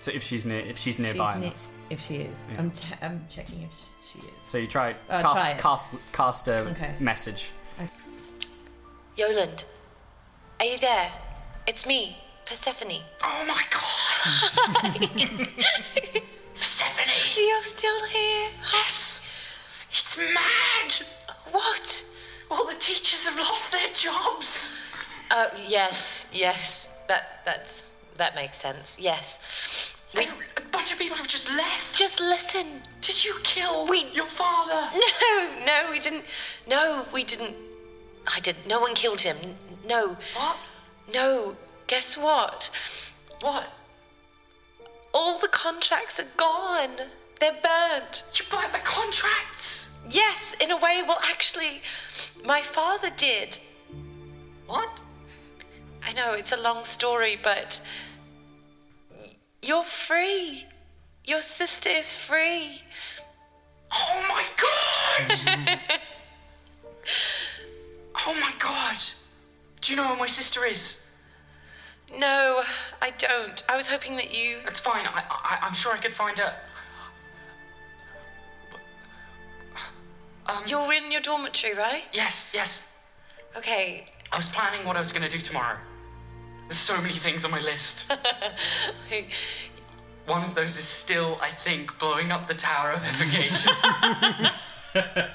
[0.01, 2.59] So if she's near, if she's nearby She's ne- enough, If she is, Yeah.
[2.61, 3.73] I'm, t- I'm checking if
[4.05, 4.25] she is.
[4.43, 6.95] so you try Uh, cast, try cast cast a Okay.
[7.01, 7.51] message.
[9.17, 9.65] Yoland,
[10.61, 11.11] are you there?
[11.67, 12.17] It's me,
[12.47, 13.03] Persephone.
[13.23, 14.95] Oh my god!
[16.57, 17.13] Persephone!
[17.37, 18.51] You're still here.
[18.73, 19.23] Yes!
[19.91, 21.07] It's mad!
[21.51, 22.05] What?
[22.51, 24.75] All the teachers have lost their jobs!
[25.31, 26.87] Oh, yes, yes.
[27.09, 27.87] That that's
[28.17, 28.97] that makes sense.
[28.99, 29.41] Yes.
[30.15, 30.27] We-
[30.57, 31.95] A bunch of people have just left.
[31.97, 32.83] Just listen.
[33.01, 34.91] Did you kill your father?
[35.21, 36.25] No, no, we didn't.
[36.67, 37.55] No, we didn't.
[38.27, 38.67] I didn't.
[38.67, 39.37] No one killed him.
[39.87, 40.17] No.
[40.35, 40.57] What?
[41.13, 41.57] No.
[41.87, 42.71] Guess what?
[43.41, 43.69] What?
[45.13, 46.97] All the contracts are gone.
[47.41, 48.23] They're burned.
[48.35, 49.91] You burnt the contracts?
[50.11, 51.03] Yes, in a way.
[51.07, 51.83] Well, actually,
[52.45, 53.59] my father did.
[54.67, 55.01] What?
[56.03, 57.81] I know it's a long story, but
[59.63, 60.67] you're free.
[61.25, 62.83] Your sister is free.
[63.93, 65.79] Oh my god!
[68.27, 68.97] oh my god!
[69.81, 71.05] Do you know where my sister is?
[72.17, 72.63] No,
[73.03, 73.63] I don't.
[73.69, 74.59] I was hoping that you.
[74.67, 75.07] It's fine.
[75.07, 76.55] I, I, I'm sure I could find her.
[80.49, 82.05] Um, You're in your dormitory, right?
[82.13, 82.87] yes, yes.
[83.57, 84.07] Okay.
[84.33, 85.77] I was planning what I was going to do tomorrow.
[86.69, 88.11] There's so many things on my list.
[90.27, 93.73] One of those is still, I think, blowing up the Tower of Navigation.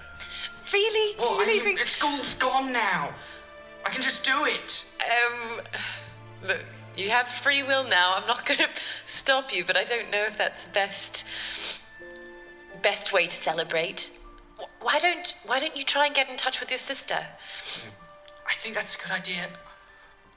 [0.72, 1.16] really?
[1.18, 1.80] well, Do you I really mean, think?
[1.80, 3.14] the school's gone now.
[3.86, 4.86] I can just do it.
[5.03, 5.61] Um,
[6.43, 6.64] look,
[6.95, 8.14] you have free will now.
[8.16, 8.70] I'm not going to
[9.07, 11.26] stop you, but I don't know if that's the best
[12.84, 14.11] best way to celebrate.
[14.64, 17.20] Wh- Why don't Why don't you try and get in touch with your sister?
[18.47, 19.47] I think that's a good idea.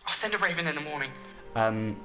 [0.06, 1.10] I'll send a raven in the morning.
[1.54, 1.96] Um,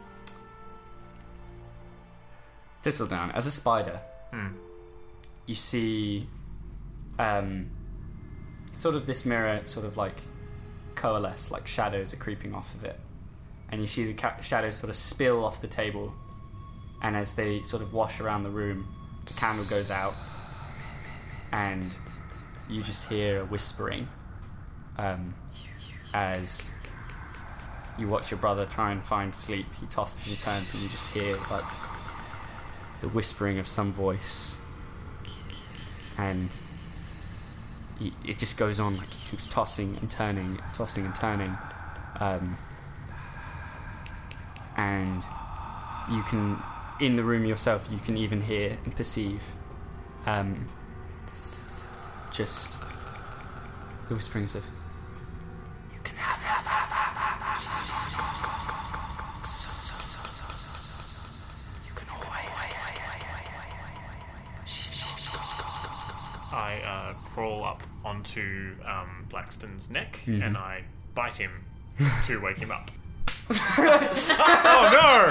[2.83, 3.99] Thistledown, as a spider,
[4.31, 4.47] hmm.
[5.45, 6.27] you see
[7.19, 7.69] um,
[8.73, 10.15] sort of this mirror, sort of like
[10.95, 12.99] coalesce, like shadows are creeping off of it.
[13.69, 16.11] And you see the ca- shadows sort of spill off the table,
[17.03, 18.87] and as they sort of wash around the room,
[19.27, 20.13] the candle goes out,
[21.51, 21.91] and
[22.71, 24.07] you just hear a whispering
[24.97, 25.35] um,
[26.13, 26.71] as
[27.97, 29.65] you watch your brother try and find sleep.
[29.79, 31.65] He tosses and turns, and you just hear like
[33.01, 34.55] the whispering of some voice,
[36.17, 36.49] and
[38.25, 38.97] it just goes on.
[38.97, 41.57] Like he keeps tossing and turning, tossing and turning,
[42.19, 42.57] um,
[44.77, 45.23] and
[46.09, 46.57] you can,
[46.99, 49.43] in the room yourself, you can even hear and perceive,
[50.25, 50.69] um,
[52.31, 52.77] just
[54.09, 54.63] the whisperings of.
[55.93, 57.61] You can have have have have have have.
[57.61, 58.09] She's just.
[59.43, 60.45] So so so so.
[61.87, 62.81] You can always get
[64.65, 65.19] She's just.
[66.53, 70.43] I uh, crawl up onto um, Blackston's neck Mhm.
[70.45, 70.83] and I
[71.15, 71.63] bite him
[72.25, 72.91] to wake him up.
[73.49, 75.29] oh no!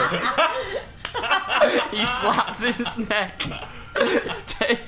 [1.99, 3.43] He slaps his neck.
[4.47, 4.79] Take.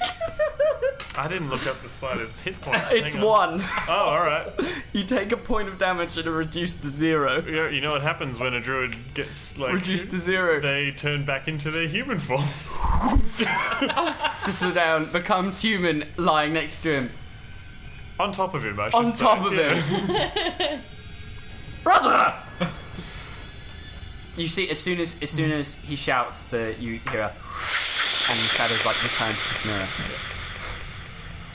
[1.15, 2.91] I didn't look up the spider's hit points.
[3.03, 3.59] It's Hang on.
[3.59, 3.63] one.
[3.89, 4.49] Oh, alright.
[4.95, 7.43] You take a point of damage and are reduced to zero.
[7.45, 10.61] You know, you know what happens when a druid gets like Reduced to zero.
[10.61, 12.43] They turn back into their human form.
[14.45, 17.11] Thistledown becomes human, lying next to him.
[18.21, 19.25] On top of him, I should On say.
[19.25, 19.75] top of Yeah.
[19.75, 20.81] him.
[21.83, 22.35] Brother!
[24.37, 28.39] You see, as soon as as soon as he shouts, the you hear a, and
[28.39, 29.89] the shadows like return to this mirror.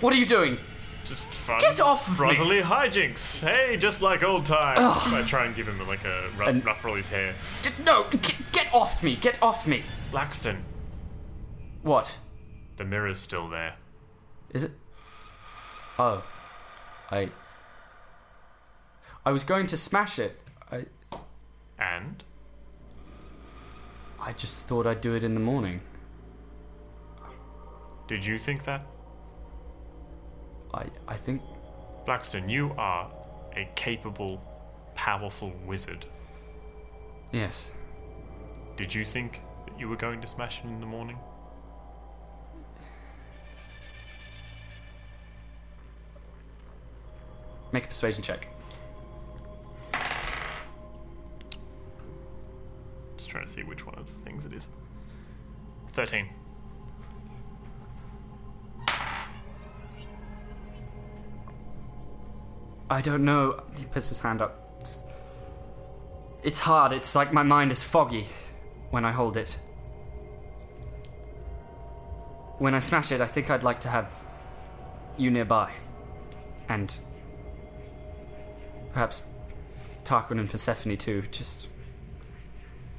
[0.01, 0.57] What are you doing?
[1.05, 1.59] Just fun.
[1.61, 2.17] Get off of me.
[2.35, 3.39] brotherly hijinks.
[3.39, 4.79] Hey, just like old times.
[5.13, 7.33] I try and give him like a rough, And- ruffle his hair.
[7.63, 9.15] Get, no, get, get off me!
[9.15, 9.83] Get off me!
[10.11, 10.57] Blackston,
[11.81, 12.17] What
[12.75, 13.75] the mirror's still there.
[14.51, 14.71] is it?
[15.97, 16.23] Oh,
[17.09, 17.29] I.
[19.25, 20.39] I was going to smash it.
[20.71, 20.85] I
[21.79, 22.23] And
[24.19, 25.81] I just thought I'd do it in the morning.
[28.07, 28.85] did you think that?
[30.77, 31.41] I I think
[32.05, 33.11] Blackston, you are
[33.55, 34.41] a capable,
[34.95, 36.05] powerful wizard.
[37.31, 37.65] yes.
[38.77, 41.17] Did you think that you were going to smash him in the morning?
[47.71, 48.47] Make a persuasion check.
[53.17, 54.67] Just trying to see which one of the things it is.
[55.93, 56.29] 13.
[62.89, 63.63] I don't know.
[63.75, 64.63] He puts his hand up.
[66.43, 66.93] It's hard.
[66.93, 68.27] It's like my mind is foggy
[68.91, 69.57] when I hold it.
[72.59, 74.11] When I smash it, I think I'd like to have
[75.17, 75.71] you nearby.
[76.69, 76.93] And
[78.93, 79.21] perhaps
[80.03, 81.67] Tarquin and Persephone too, just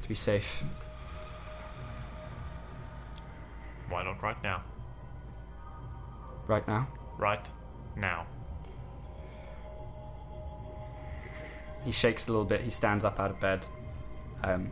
[0.03, 0.63] to be safe.
[3.89, 4.63] Why not right now?
[6.47, 6.89] Right now?
[7.17, 7.51] Right
[7.97, 8.27] now.
[11.89, 12.61] He shakes a little bit.
[12.61, 13.65] He stands up out of bed.
[14.45, 14.71] Um,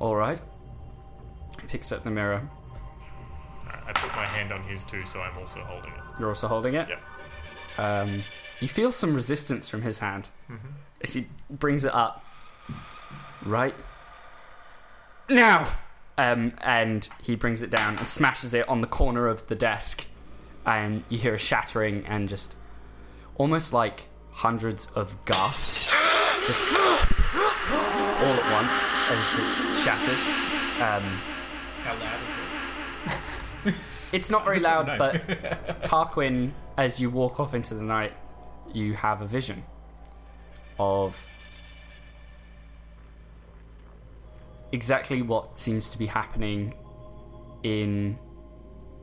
[0.00, 0.40] All right.
[1.60, 2.50] He picks up the mirror.
[3.68, 6.00] I put my hand on his too, so I'm also holding it.
[6.18, 6.88] You're also holding it.
[6.88, 7.00] Yep.
[7.78, 8.24] Um,
[8.58, 10.28] you feel some resistance from his hand
[11.00, 12.24] as he brings it up.
[13.44, 13.76] Right
[15.30, 15.72] now,
[16.18, 20.06] um, and he brings it down and smashes it on the corner of the desk,
[20.66, 22.56] and you hear a shattering and just
[23.36, 25.92] almost like hundreds of gasps,
[26.46, 30.18] just all at once as it's shattered.
[30.82, 31.20] Um,
[31.82, 33.74] How loud is it?
[34.12, 35.14] It's not very loud, but
[35.82, 38.12] Tarquin, as you walk off into the night,
[38.72, 39.64] you have a vision
[40.78, 41.26] of
[44.70, 46.74] exactly what seems to be happening
[47.64, 48.16] in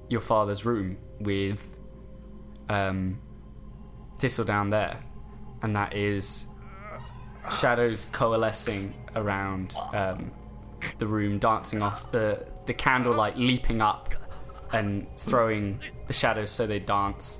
[0.07, 1.75] your father's room with
[2.69, 3.19] um,
[4.19, 4.97] Thistledown there,
[5.61, 6.45] and that is
[7.49, 10.31] shadows coalescing around um,
[10.97, 14.13] the room, dancing off the the candlelight, leaping up
[14.73, 17.39] and throwing the shadows so they dance,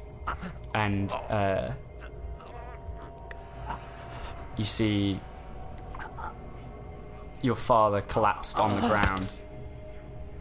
[0.73, 1.71] and uh,
[4.57, 5.19] you see
[7.41, 9.31] your father collapsed on the ground,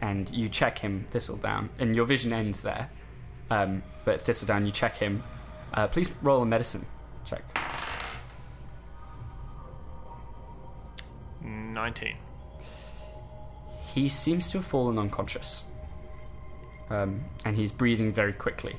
[0.01, 2.89] and you check him, Thistledown, and your vision ends there.
[3.49, 5.23] Um, but Thistledown, you check him.
[5.73, 6.85] Uh, please roll a medicine
[7.25, 7.43] check.
[11.73, 12.15] 19.
[13.93, 15.63] He seems to have fallen unconscious.
[16.89, 18.75] Um, and he's breathing very quickly.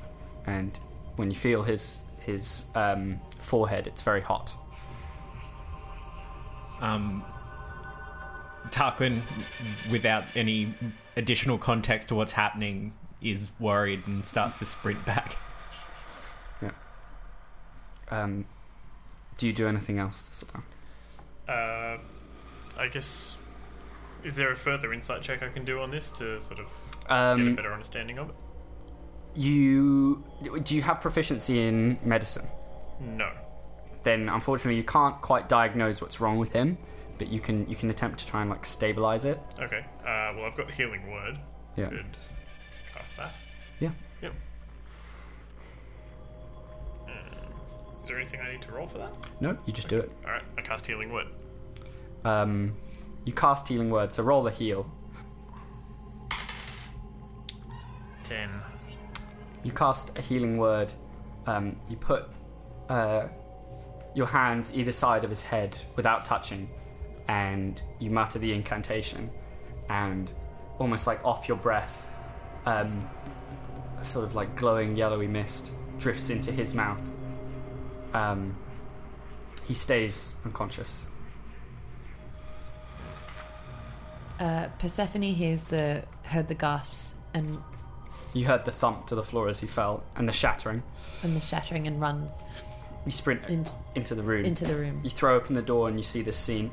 [0.47, 0.79] And
[1.17, 4.55] when you feel his his um, forehead, it's very hot.
[6.81, 7.25] Um,
[8.69, 9.23] Tarquin,
[9.91, 10.75] without any
[11.17, 15.37] additional context to what's happening, is worried and starts to sprint back.
[16.61, 16.71] Yeah.
[18.11, 18.47] Um,
[19.39, 20.65] do you do anything else, Thistledown?
[21.49, 21.99] Uh,
[22.79, 23.39] I guess.
[24.25, 26.67] Is there a further insight check I can do on this to sort of
[27.09, 28.35] get a Um, better understanding of it?
[29.35, 30.23] you
[30.63, 32.47] do you have proficiency in medicine?
[33.01, 33.31] No.
[34.03, 36.77] Then unfortunately you can't quite diagnose what's wrong with him,
[37.19, 39.41] but you can you can attempt to try and like stabilize it.
[39.61, 39.85] Okay.
[40.03, 41.39] Uh, well, I've got healing word.
[41.77, 41.89] Yeah.
[41.89, 42.05] Could
[42.95, 43.35] cast that.
[43.81, 43.91] Yeah.
[44.21, 44.35] Yep.
[47.07, 47.15] Um,
[48.03, 49.17] is there anything I need to roll for that?
[49.41, 50.13] No, you just do it.
[50.25, 50.43] All right.
[50.59, 51.27] I cast healing word.
[52.25, 52.75] Um,
[53.25, 54.91] you cast healing word, so roll the heal.
[58.25, 58.51] Ten.
[59.63, 60.93] You cast a healing word.
[61.47, 62.27] Um, you put
[62.89, 63.29] uh,
[64.15, 66.69] your hands either side of his head without touching,
[67.29, 69.31] and you mutter the incantation,
[69.89, 70.33] and
[70.79, 72.09] almost like off your breath,
[72.67, 73.09] um,
[74.01, 77.03] a sort of like glowing yellowy mist drifts into his mouth.
[78.15, 78.57] Um,
[79.65, 81.07] he stays unconscious.
[84.43, 87.59] Uh, Persephone hears the heard the gasps and
[88.35, 90.83] You heard the thump to the floor as he fell, and the shattering.
[91.23, 92.43] and the shattering and runs
[93.07, 93.65] You sprint in,
[93.95, 94.45] into the room.
[94.45, 95.01] into the room.
[95.05, 96.73] You throw open the door and you see this scene.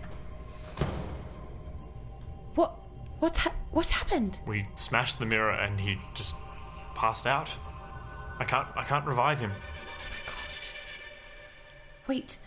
[2.56, 2.72] What?
[3.20, 4.40] What's ha- what's happened?
[4.48, 6.36] We smashed the mirror and he just
[6.96, 7.50] passed out.
[8.40, 8.68] I can't.
[8.76, 9.52] I can't revive him.
[9.56, 10.74] Oh my gosh!
[12.08, 12.40] Wait.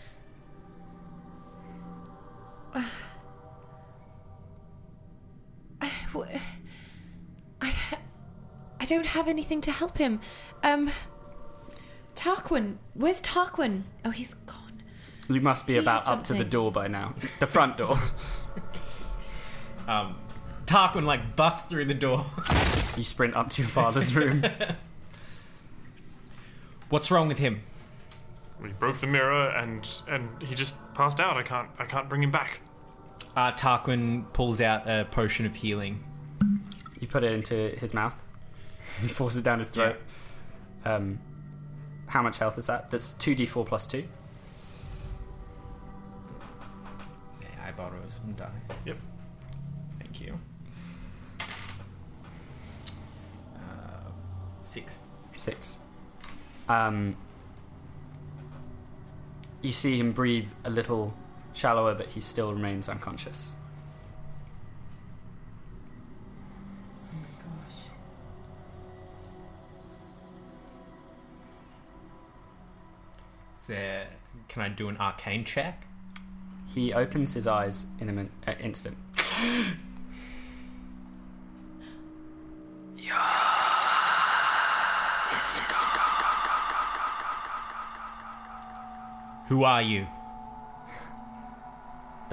[6.15, 6.39] I, w-
[7.61, 7.73] I,
[8.79, 10.19] I don't have anything to help him.
[10.61, 10.89] Um,
[12.15, 13.83] Tarquin, where's Tarquin?
[14.05, 14.83] Oh, he's gone.
[15.29, 17.15] You must be He about up to the door by now.
[17.39, 17.97] The front door.
[19.85, 20.15] Um,
[20.65, 22.25] Tarquin like busts through the door.
[22.97, 24.41] you sprint up to your father's room.
[26.89, 27.59] What's wrong with him?
[28.61, 31.35] We broke the mirror and and he just passed out.
[31.35, 31.69] I can't.
[31.79, 32.61] I can't bring him back.
[33.35, 36.03] Uh, Tarquin pulls out a potion of healing.
[36.99, 38.21] You put it into his mouth.
[39.01, 39.95] You force it down his throat.
[40.85, 41.17] Um,
[42.05, 42.91] how much health is that?
[42.91, 44.03] That's 2d4 plus 2.
[47.41, 48.51] Yeah, I borrow some die.
[48.85, 48.97] Yep.
[49.97, 50.39] Thank you.
[53.55, 54.11] Uh,
[54.61, 54.99] six.
[55.37, 55.77] 6.
[56.69, 57.17] Um,
[59.63, 61.15] you see him breathe a little
[61.53, 63.49] shallower, but he still remains unconscious.
[67.11, 67.79] Oh my gosh!
[73.61, 74.07] Is there,
[74.49, 75.85] can I do an arcane check?
[76.73, 78.97] He opens his eyes in an uh, instant.
[89.47, 90.07] Who are you?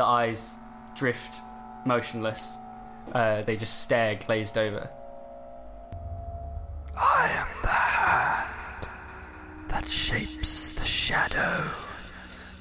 [0.00, 0.54] The eyes
[0.94, 1.42] drift
[1.84, 2.56] motionless
[3.12, 4.88] uh, they just stare glazed over.
[6.96, 8.88] I am the hand
[9.68, 12.54] that shapes the shadows.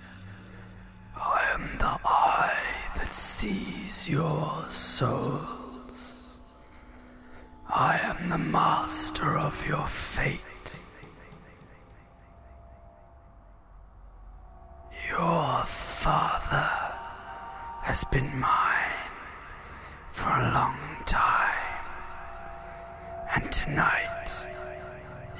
[1.16, 2.58] I am the eye
[2.98, 6.36] that sees your souls.
[7.70, 10.80] I am the master of your fate.
[15.10, 16.90] Your father
[18.00, 19.10] has been mine
[20.14, 21.86] for a long time.
[23.36, 24.48] And tonight,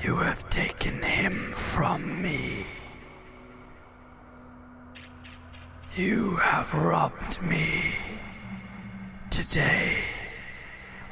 [0.04, 2.66] you have taken him from me.
[5.96, 7.94] You have robbed me
[9.30, 10.00] today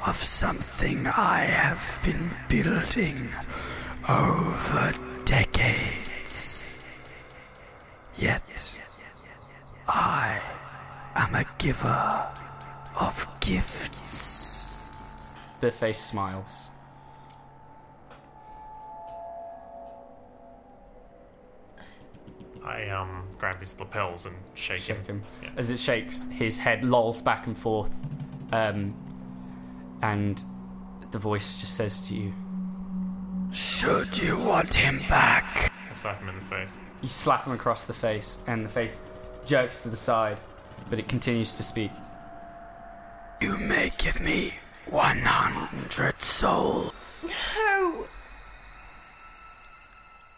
[0.04, 3.30] of something I have been building
[4.06, 4.92] over
[5.24, 6.82] decades.
[8.16, 8.76] Yet,
[9.86, 10.27] I
[11.18, 12.26] am a giver
[12.98, 15.26] of gifts.
[15.60, 16.70] The face smiles.
[22.64, 25.22] I um grab his lapels and shake, Shake him.
[25.42, 25.48] Yeah.
[25.56, 27.94] As it shakes, his head lolls back and forth,
[28.52, 28.94] um,
[30.02, 30.42] and
[31.10, 32.32] the voice just says to you,
[33.50, 35.72] Should you want him back?
[35.90, 36.76] I slap him in the face.
[37.00, 39.00] You slap him across the face, and the face
[39.46, 40.38] jerks to the side,
[40.88, 41.90] but it continues to speak.
[43.40, 44.54] You may give me
[44.86, 47.24] 100 souls.
[47.56, 48.06] No!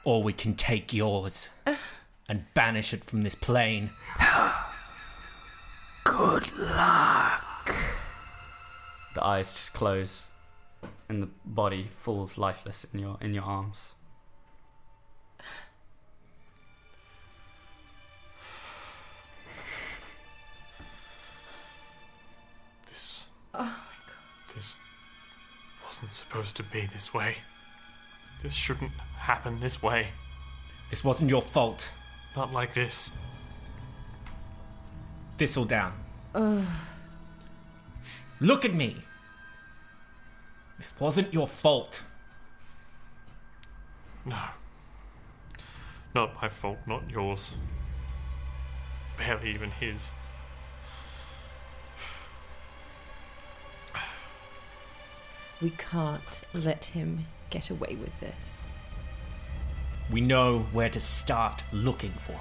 [0.04, 1.50] Or we can take yours
[2.28, 3.90] and banish it from this plane.
[6.04, 7.74] Good luck.
[9.14, 10.28] The eyes just close,
[11.08, 13.94] and the body falls lifeless in your in your arms.
[24.60, 24.78] This
[25.86, 27.36] wasn't supposed to be this way.
[28.42, 30.08] This shouldn't happen this way.
[30.90, 31.90] This wasn't your fault.
[32.36, 33.10] Not like this.
[35.38, 35.94] Thistledown.
[38.38, 38.96] Look at me.
[40.76, 42.02] This wasn't your fault.
[44.26, 44.36] No.
[46.14, 47.56] Not my fault, not yours.
[49.16, 50.12] Barely even his.
[55.60, 58.70] We can't let him get away with this.
[60.10, 62.40] We know where to start looking for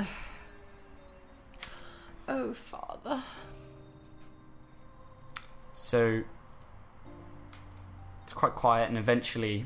[0.00, 0.06] it.
[2.30, 3.22] Oh, Father.
[5.72, 6.22] So
[8.22, 9.64] it's quite quiet, and eventually,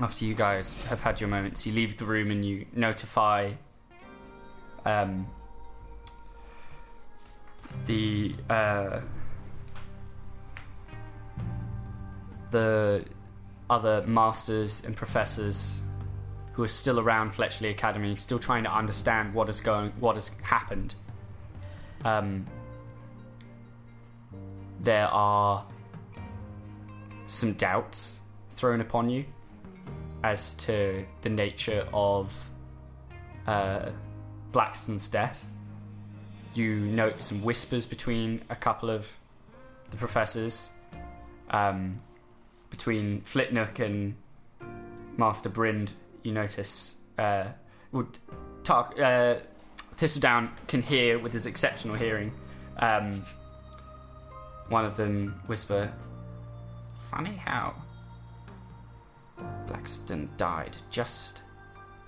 [0.00, 3.52] after you guys have had your moments, you leave the room and you notify
[4.84, 5.28] um,
[7.84, 9.00] the uh,
[12.50, 13.04] the
[13.68, 15.82] other masters and professors
[16.52, 20.30] who are still around Fletchley Academy, still trying to understand what is going, what has
[20.42, 20.94] happened.
[22.04, 22.46] Um,
[24.80, 25.66] there are
[27.26, 28.20] some doubts
[28.50, 29.24] thrown upon you
[30.22, 32.32] as to the nature of
[33.46, 33.90] uh,
[34.52, 35.44] Blackston's death.
[36.56, 39.12] You note some whispers between a couple of
[39.90, 40.70] the professors,
[41.50, 42.00] um,
[42.70, 44.14] between Flitnook and
[45.18, 45.92] Master Brind.
[46.22, 47.48] You notice uh,
[47.92, 48.18] would
[48.64, 48.98] talk.
[48.98, 49.36] Uh,
[49.96, 52.32] Thistledown can hear with his exceptional hearing.
[52.78, 53.22] Um,
[54.68, 55.92] one of them whisper,
[57.10, 57.74] Funny how
[59.66, 61.42] Blackston died just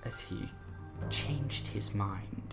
[0.03, 0.49] as he
[1.09, 2.48] changed his mind.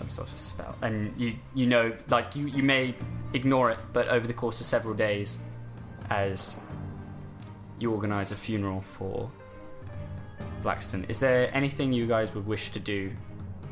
[0.00, 0.76] Some sort of spell.
[0.82, 2.94] And you you know, like you, you may
[3.34, 5.38] ignore it, but over the course of several days,
[6.08, 6.56] as
[7.78, 9.30] you organise a funeral for
[10.62, 13.12] Blackston, is there anything you guys would wish to do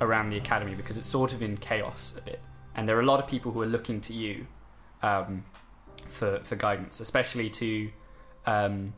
[0.01, 0.75] around the academy?
[0.75, 2.41] Because it's sort of in chaos a bit
[2.79, 4.47] and there are a lot of people who are looking to you
[5.03, 5.43] um,
[6.07, 7.91] for for guidance, especially to
[8.47, 8.95] um,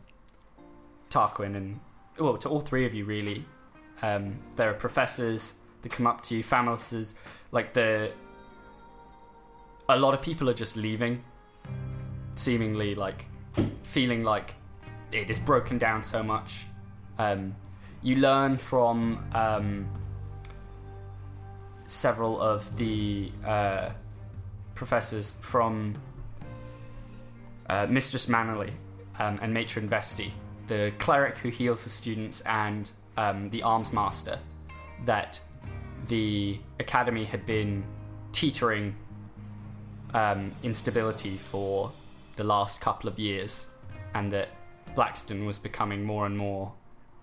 [1.09, 1.81] Tarquin and
[2.19, 3.47] well, to all three of you really.
[4.03, 7.15] Um, there are professors that come up to you, familises,
[7.53, 8.13] like the.
[9.89, 11.25] A lot of people are just leaving,
[12.37, 13.27] seemingly like
[13.83, 14.55] feeling like
[15.13, 16.67] it is broken down so much.
[17.19, 17.57] Um,
[18.03, 19.89] you learn from um,
[21.87, 23.91] several of the uh,
[24.75, 25.95] professors from
[27.69, 28.73] uh, Mistress Mannerly
[29.19, 30.31] um, and Matron Vesti,
[30.69, 34.39] the cleric who heals the students, and um, the arms master,
[35.05, 35.41] that
[36.07, 37.85] the academy had been
[38.33, 38.97] teetering
[40.15, 41.93] um, instability for
[42.37, 43.69] the last couple of years,
[44.15, 44.49] and that
[44.95, 46.73] Blackston was becoming more and more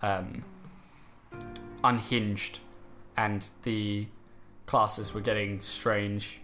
[0.01, 0.43] um,
[1.83, 2.59] unhinged,
[3.15, 4.07] and the
[4.65, 6.39] classes were getting strange,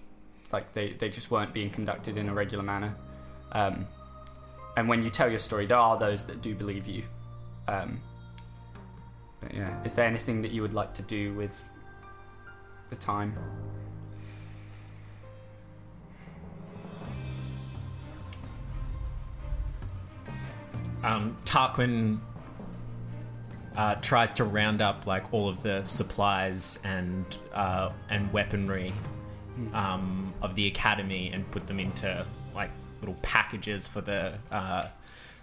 [0.52, 2.96] like they, they just weren't being conducted in a regular manner.
[3.52, 3.88] Um,
[4.76, 7.04] and when you tell your story, there are those that do believe you.
[7.68, 8.02] Um,
[9.40, 11.62] but yeah, is there anything that you would like to do with
[12.94, 13.36] the time?
[21.04, 22.20] Um, Tarquin
[23.76, 28.94] uh, tries to round up like all of the supplies and uh, and weaponry
[29.74, 32.26] um, of the academy and put them into
[32.56, 32.70] like
[33.02, 34.84] little packages for the uh,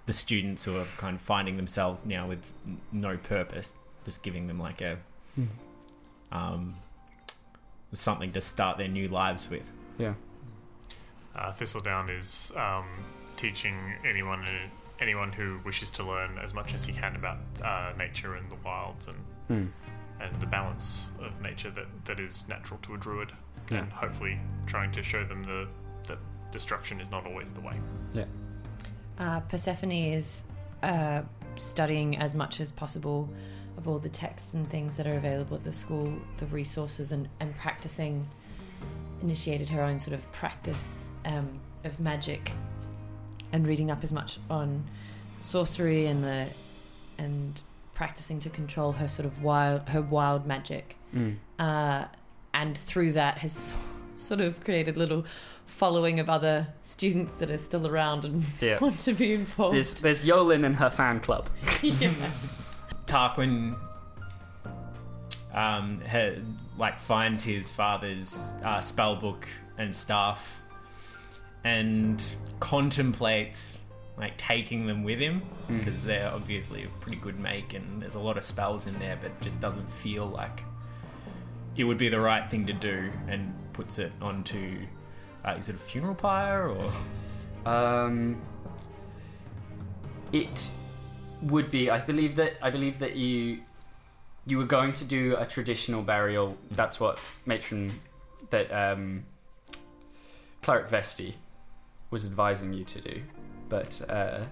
[0.07, 2.41] the students who are kind of finding themselves now with
[2.91, 3.75] no purpose,
[4.07, 4.97] just giving them like a
[6.33, 6.77] um,
[7.93, 9.69] something to start their new lives with.
[9.99, 10.15] Yeah.
[11.35, 12.87] Uh, Thistledown is um,
[13.37, 14.45] teaching anyone
[15.01, 18.57] anyone who wishes to learn as much as he can about uh, nature and the
[18.65, 19.17] wilds and
[19.49, 19.67] Hmm.
[20.21, 23.33] and the balance of nature that, that is natural to a druid,
[23.71, 23.79] Yeah.
[23.79, 25.67] and hopefully trying to show them the
[26.09, 26.19] that
[26.53, 27.81] destruction is not always the way.
[28.13, 28.25] Yeah.
[29.19, 30.45] Uh, Persephone is
[30.83, 31.23] uh,
[31.57, 33.29] studying as much as possible
[33.81, 37.29] of all the texts and things that are available at the school, the resources, and,
[37.41, 38.29] and practicing.
[39.23, 42.53] Initiated her own sort of practice um, of magic
[43.53, 44.83] and reading up as much on
[45.43, 46.47] sorcery and the
[47.19, 47.61] and
[47.93, 51.37] practicing to control her sort of wild her wild magic Mm.
[51.59, 52.07] uh,
[52.55, 53.75] and through that has
[54.17, 55.27] sort of created a little
[55.67, 58.79] following of other students that are still around and Yeah.
[58.81, 59.75] want to be involved.
[59.77, 61.51] There's there's Yolin and her fan club.
[61.83, 62.11] yeah.
[63.11, 63.77] Tarquin
[65.53, 66.31] um, ha
[66.79, 69.49] like finds his father's uh, spell book
[69.79, 70.61] and staff
[71.65, 72.23] and
[72.61, 73.77] contemplates
[74.17, 78.19] like taking them with him because they're obviously a pretty good make and there's a
[78.21, 80.63] lot of spells in there but just doesn't feel like
[81.77, 84.79] it would be the right thing to do and puts it onto
[85.45, 86.93] uh, is it a funeral pyre or?
[87.67, 88.41] Um,
[90.33, 90.71] it
[91.43, 91.91] would be.
[91.91, 92.55] I believe that.
[92.63, 93.61] I believe that you
[94.47, 96.57] you were going to do a traditional burial.
[96.71, 98.01] That's what matron
[98.51, 99.25] that um,
[100.63, 101.35] cleric Vesti
[102.11, 103.23] was advising you to do.
[103.69, 104.45] But uh,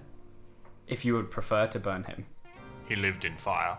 [0.87, 2.25] if you would prefer to burn him,
[2.87, 3.77] He lived in fire.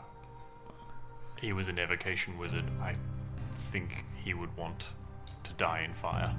[1.40, 2.64] He was an evocation wizard.
[2.82, 2.94] I
[3.54, 4.90] think he would want
[5.42, 6.34] to die in fire.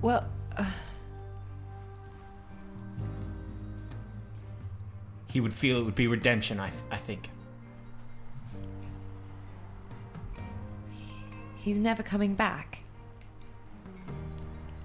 [0.00, 0.24] Well,
[5.36, 7.28] he would feel it would be redemption I, I think
[11.56, 12.80] he's never coming back.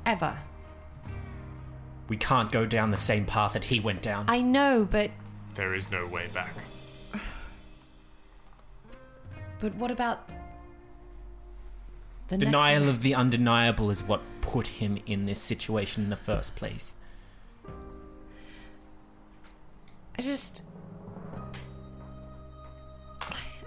[0.05, 0.37] Ever.
[2.09, 5.11] we can't go down the same path that he went down I know, but
[5.55, 6.53] There is no way back.
[9.59, 10.27] but what about
[12.27, 12.97] the Denial necklace?
[12.97, 16.93] of the undeniable is what put him in this situation in the first place.
[20.21, 20.61] I just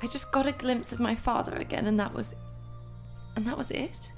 [0.00, 2.32] I just got a glimpse of my father again and that was
[3.34, 4.12] and that was it.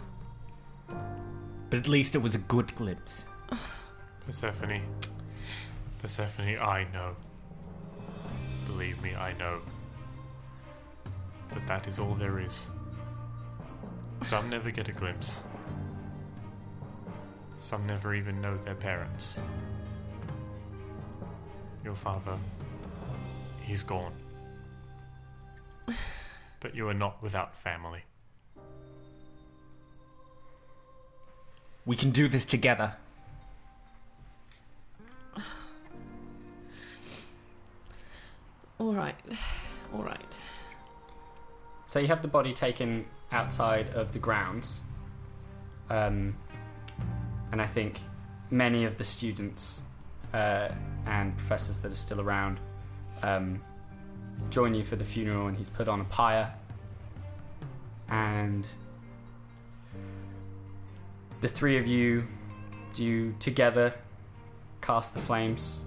[1.70, 3.24] But at least it was a good glimpse.
[4.26, 4.82] Persephone.
[5.98, 7.16] Persephone, I know.
[8.66, 9.62] Believe me, I know.
[11.54, 12.66] But that is all there is.
[14.20, 15.42] Some never get a glimpse.
[17.56, 19.40] Some never even know their parents.
[21.86, 22.36] Your father,
[23.62, 24.12] he's gone.
[26.58, 28.02] But you are not without family.
[31.84, 32.94] We can do this together.
[38.80, 39.14] All right.
[39.94, 40.38] All right.
[41.86, 44.80] so you have the body taken outside of the grounds,
[45.88, 46.34] um,
[47.52, 48.00] and I think
[48.50, 49.82] many of the students
[50.32, 50.68] uh,
[51.06, 52.60] and professors that are still around
[53.22, 53.62] um,
[54.50, 56.52] join you for the funeral, and he's put on a pyre,
[58.08, 58.66] and
[61.40, 62.26] the three of you
[62.92, 63.94] do you together
[64.80, 65.84] cast the flames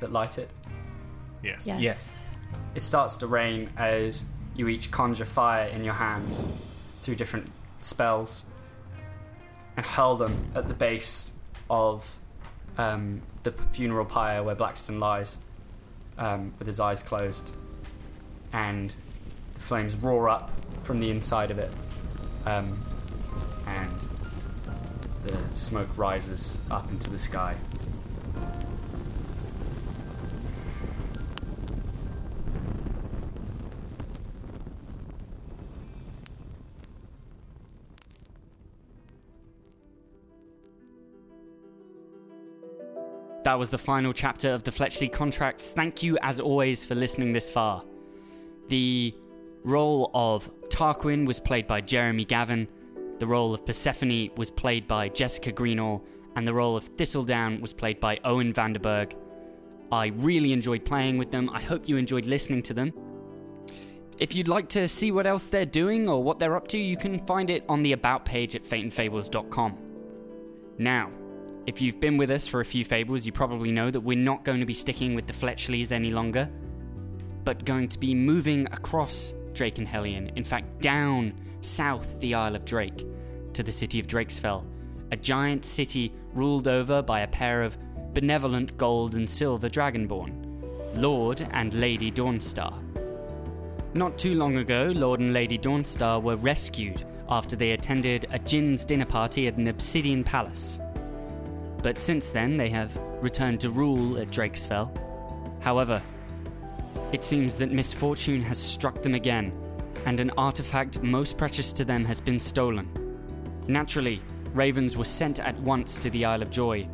[0.00, 0.50] that light it.
[1.42, 1.66] Yes.
[1.66, 1.80] Yes.
[1.80, 2.16] Yes.
[2.74, 6.46] It starts to rain as you each conjure fire in your hands
[7.00, 7.50] through different
[7.80, 8.44] spells
[9.76, 11.32] and hurl them at the base
[11.68, 12.16] of
[12.78, 15.38] um, the funeral pyre where Blackston lies
[16.18, 17.52] um, with his eyes closed.
[18.52, 18.94] and
[19.54, 20.50] the flames roar up
[20.82, 21.70] from the inside of it,
[22.46, 22.82] um,
[23.66, 23.92] and
[25.24, 27.56] the smoke rises up into the sky.
[43.52, 45.66] That was the final chapter of the Fletchley contracts.
[45.66, 47.84] Thank you, as always, for listening this far.
[48.68, 49.14] The
[49.62, 52.66] role of Tarquin was played by Jeremy Gavin,
[53.18, 56.02] the role of Persephone was played by Jessica Greenall,
[56.34, 59.12] and the role of Thistledown was played by Owen Vanderberg.
[59.92, 61.50] I really enjoyed playing with them.
[61.50, 62.94] I hope you enjoyed listening to them.
[64.18, 66.96] If you'd like to see what else they're doing or what they're up to, you
[66.96, 69.76] can find it on the About page at fateandfables.com.
[70.78, 71.10] Now,
[71.66, 74.44] if you've been with us for a few fables, you probably know that we're not
[74.44, 76.50] going to be sticking with the Fletchleys any longer,
[77.44, 82.56] but going to be moving across Drake and Hellion, in fact, down south the Isle
[82.56, 83.06] of Drake
[83.52, 84.64] to the city of Drakesfell,
[85.12, 87.76] a giant city ruled over by a pair of
[88.12, 92.74] benevolent gold and silver dragonborn, Lord and Lady Dawnstar.
[93.94, 98.84] Not too long ago, Lord and Lady Dawnstar were rescued after they attended a Jinn's
[98.84, 100.80] dinner party at an obsidian palace.
[101.82, 104.90] But since then, they have returned to rule at Drakesfell.
[105.60, 106.00] However,
[107.12, 109.52] it seems that misfortune has struck them again,
[110.06, 112.88] and an artifact most precious to them has been stolen.
[113.66, 114.22] Naturally,
[114.54, 116.84] ravens were sent at once to the Isle of Joy,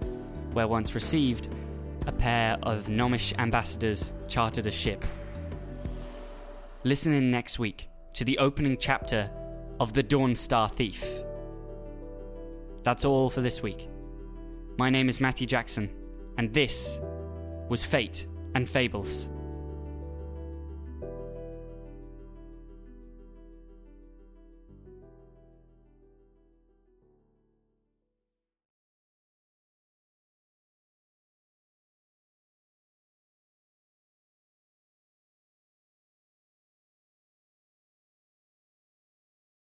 [0.52, 1.48] where once received,
[2.06, 5.04] a pair of Gnomish ambassadors chartered a ship.
[6.84, 9.30] Listen in next week to the opening chapter
[9.78, 11.04] of The Dawnstar Thief.
[12.82, 13.88] That's all for this week.
[14.78, 15.90] My name is Matthew Jackson,
[16.36, 17.00] and this
[17.68, 19.28] was Fate and Fables.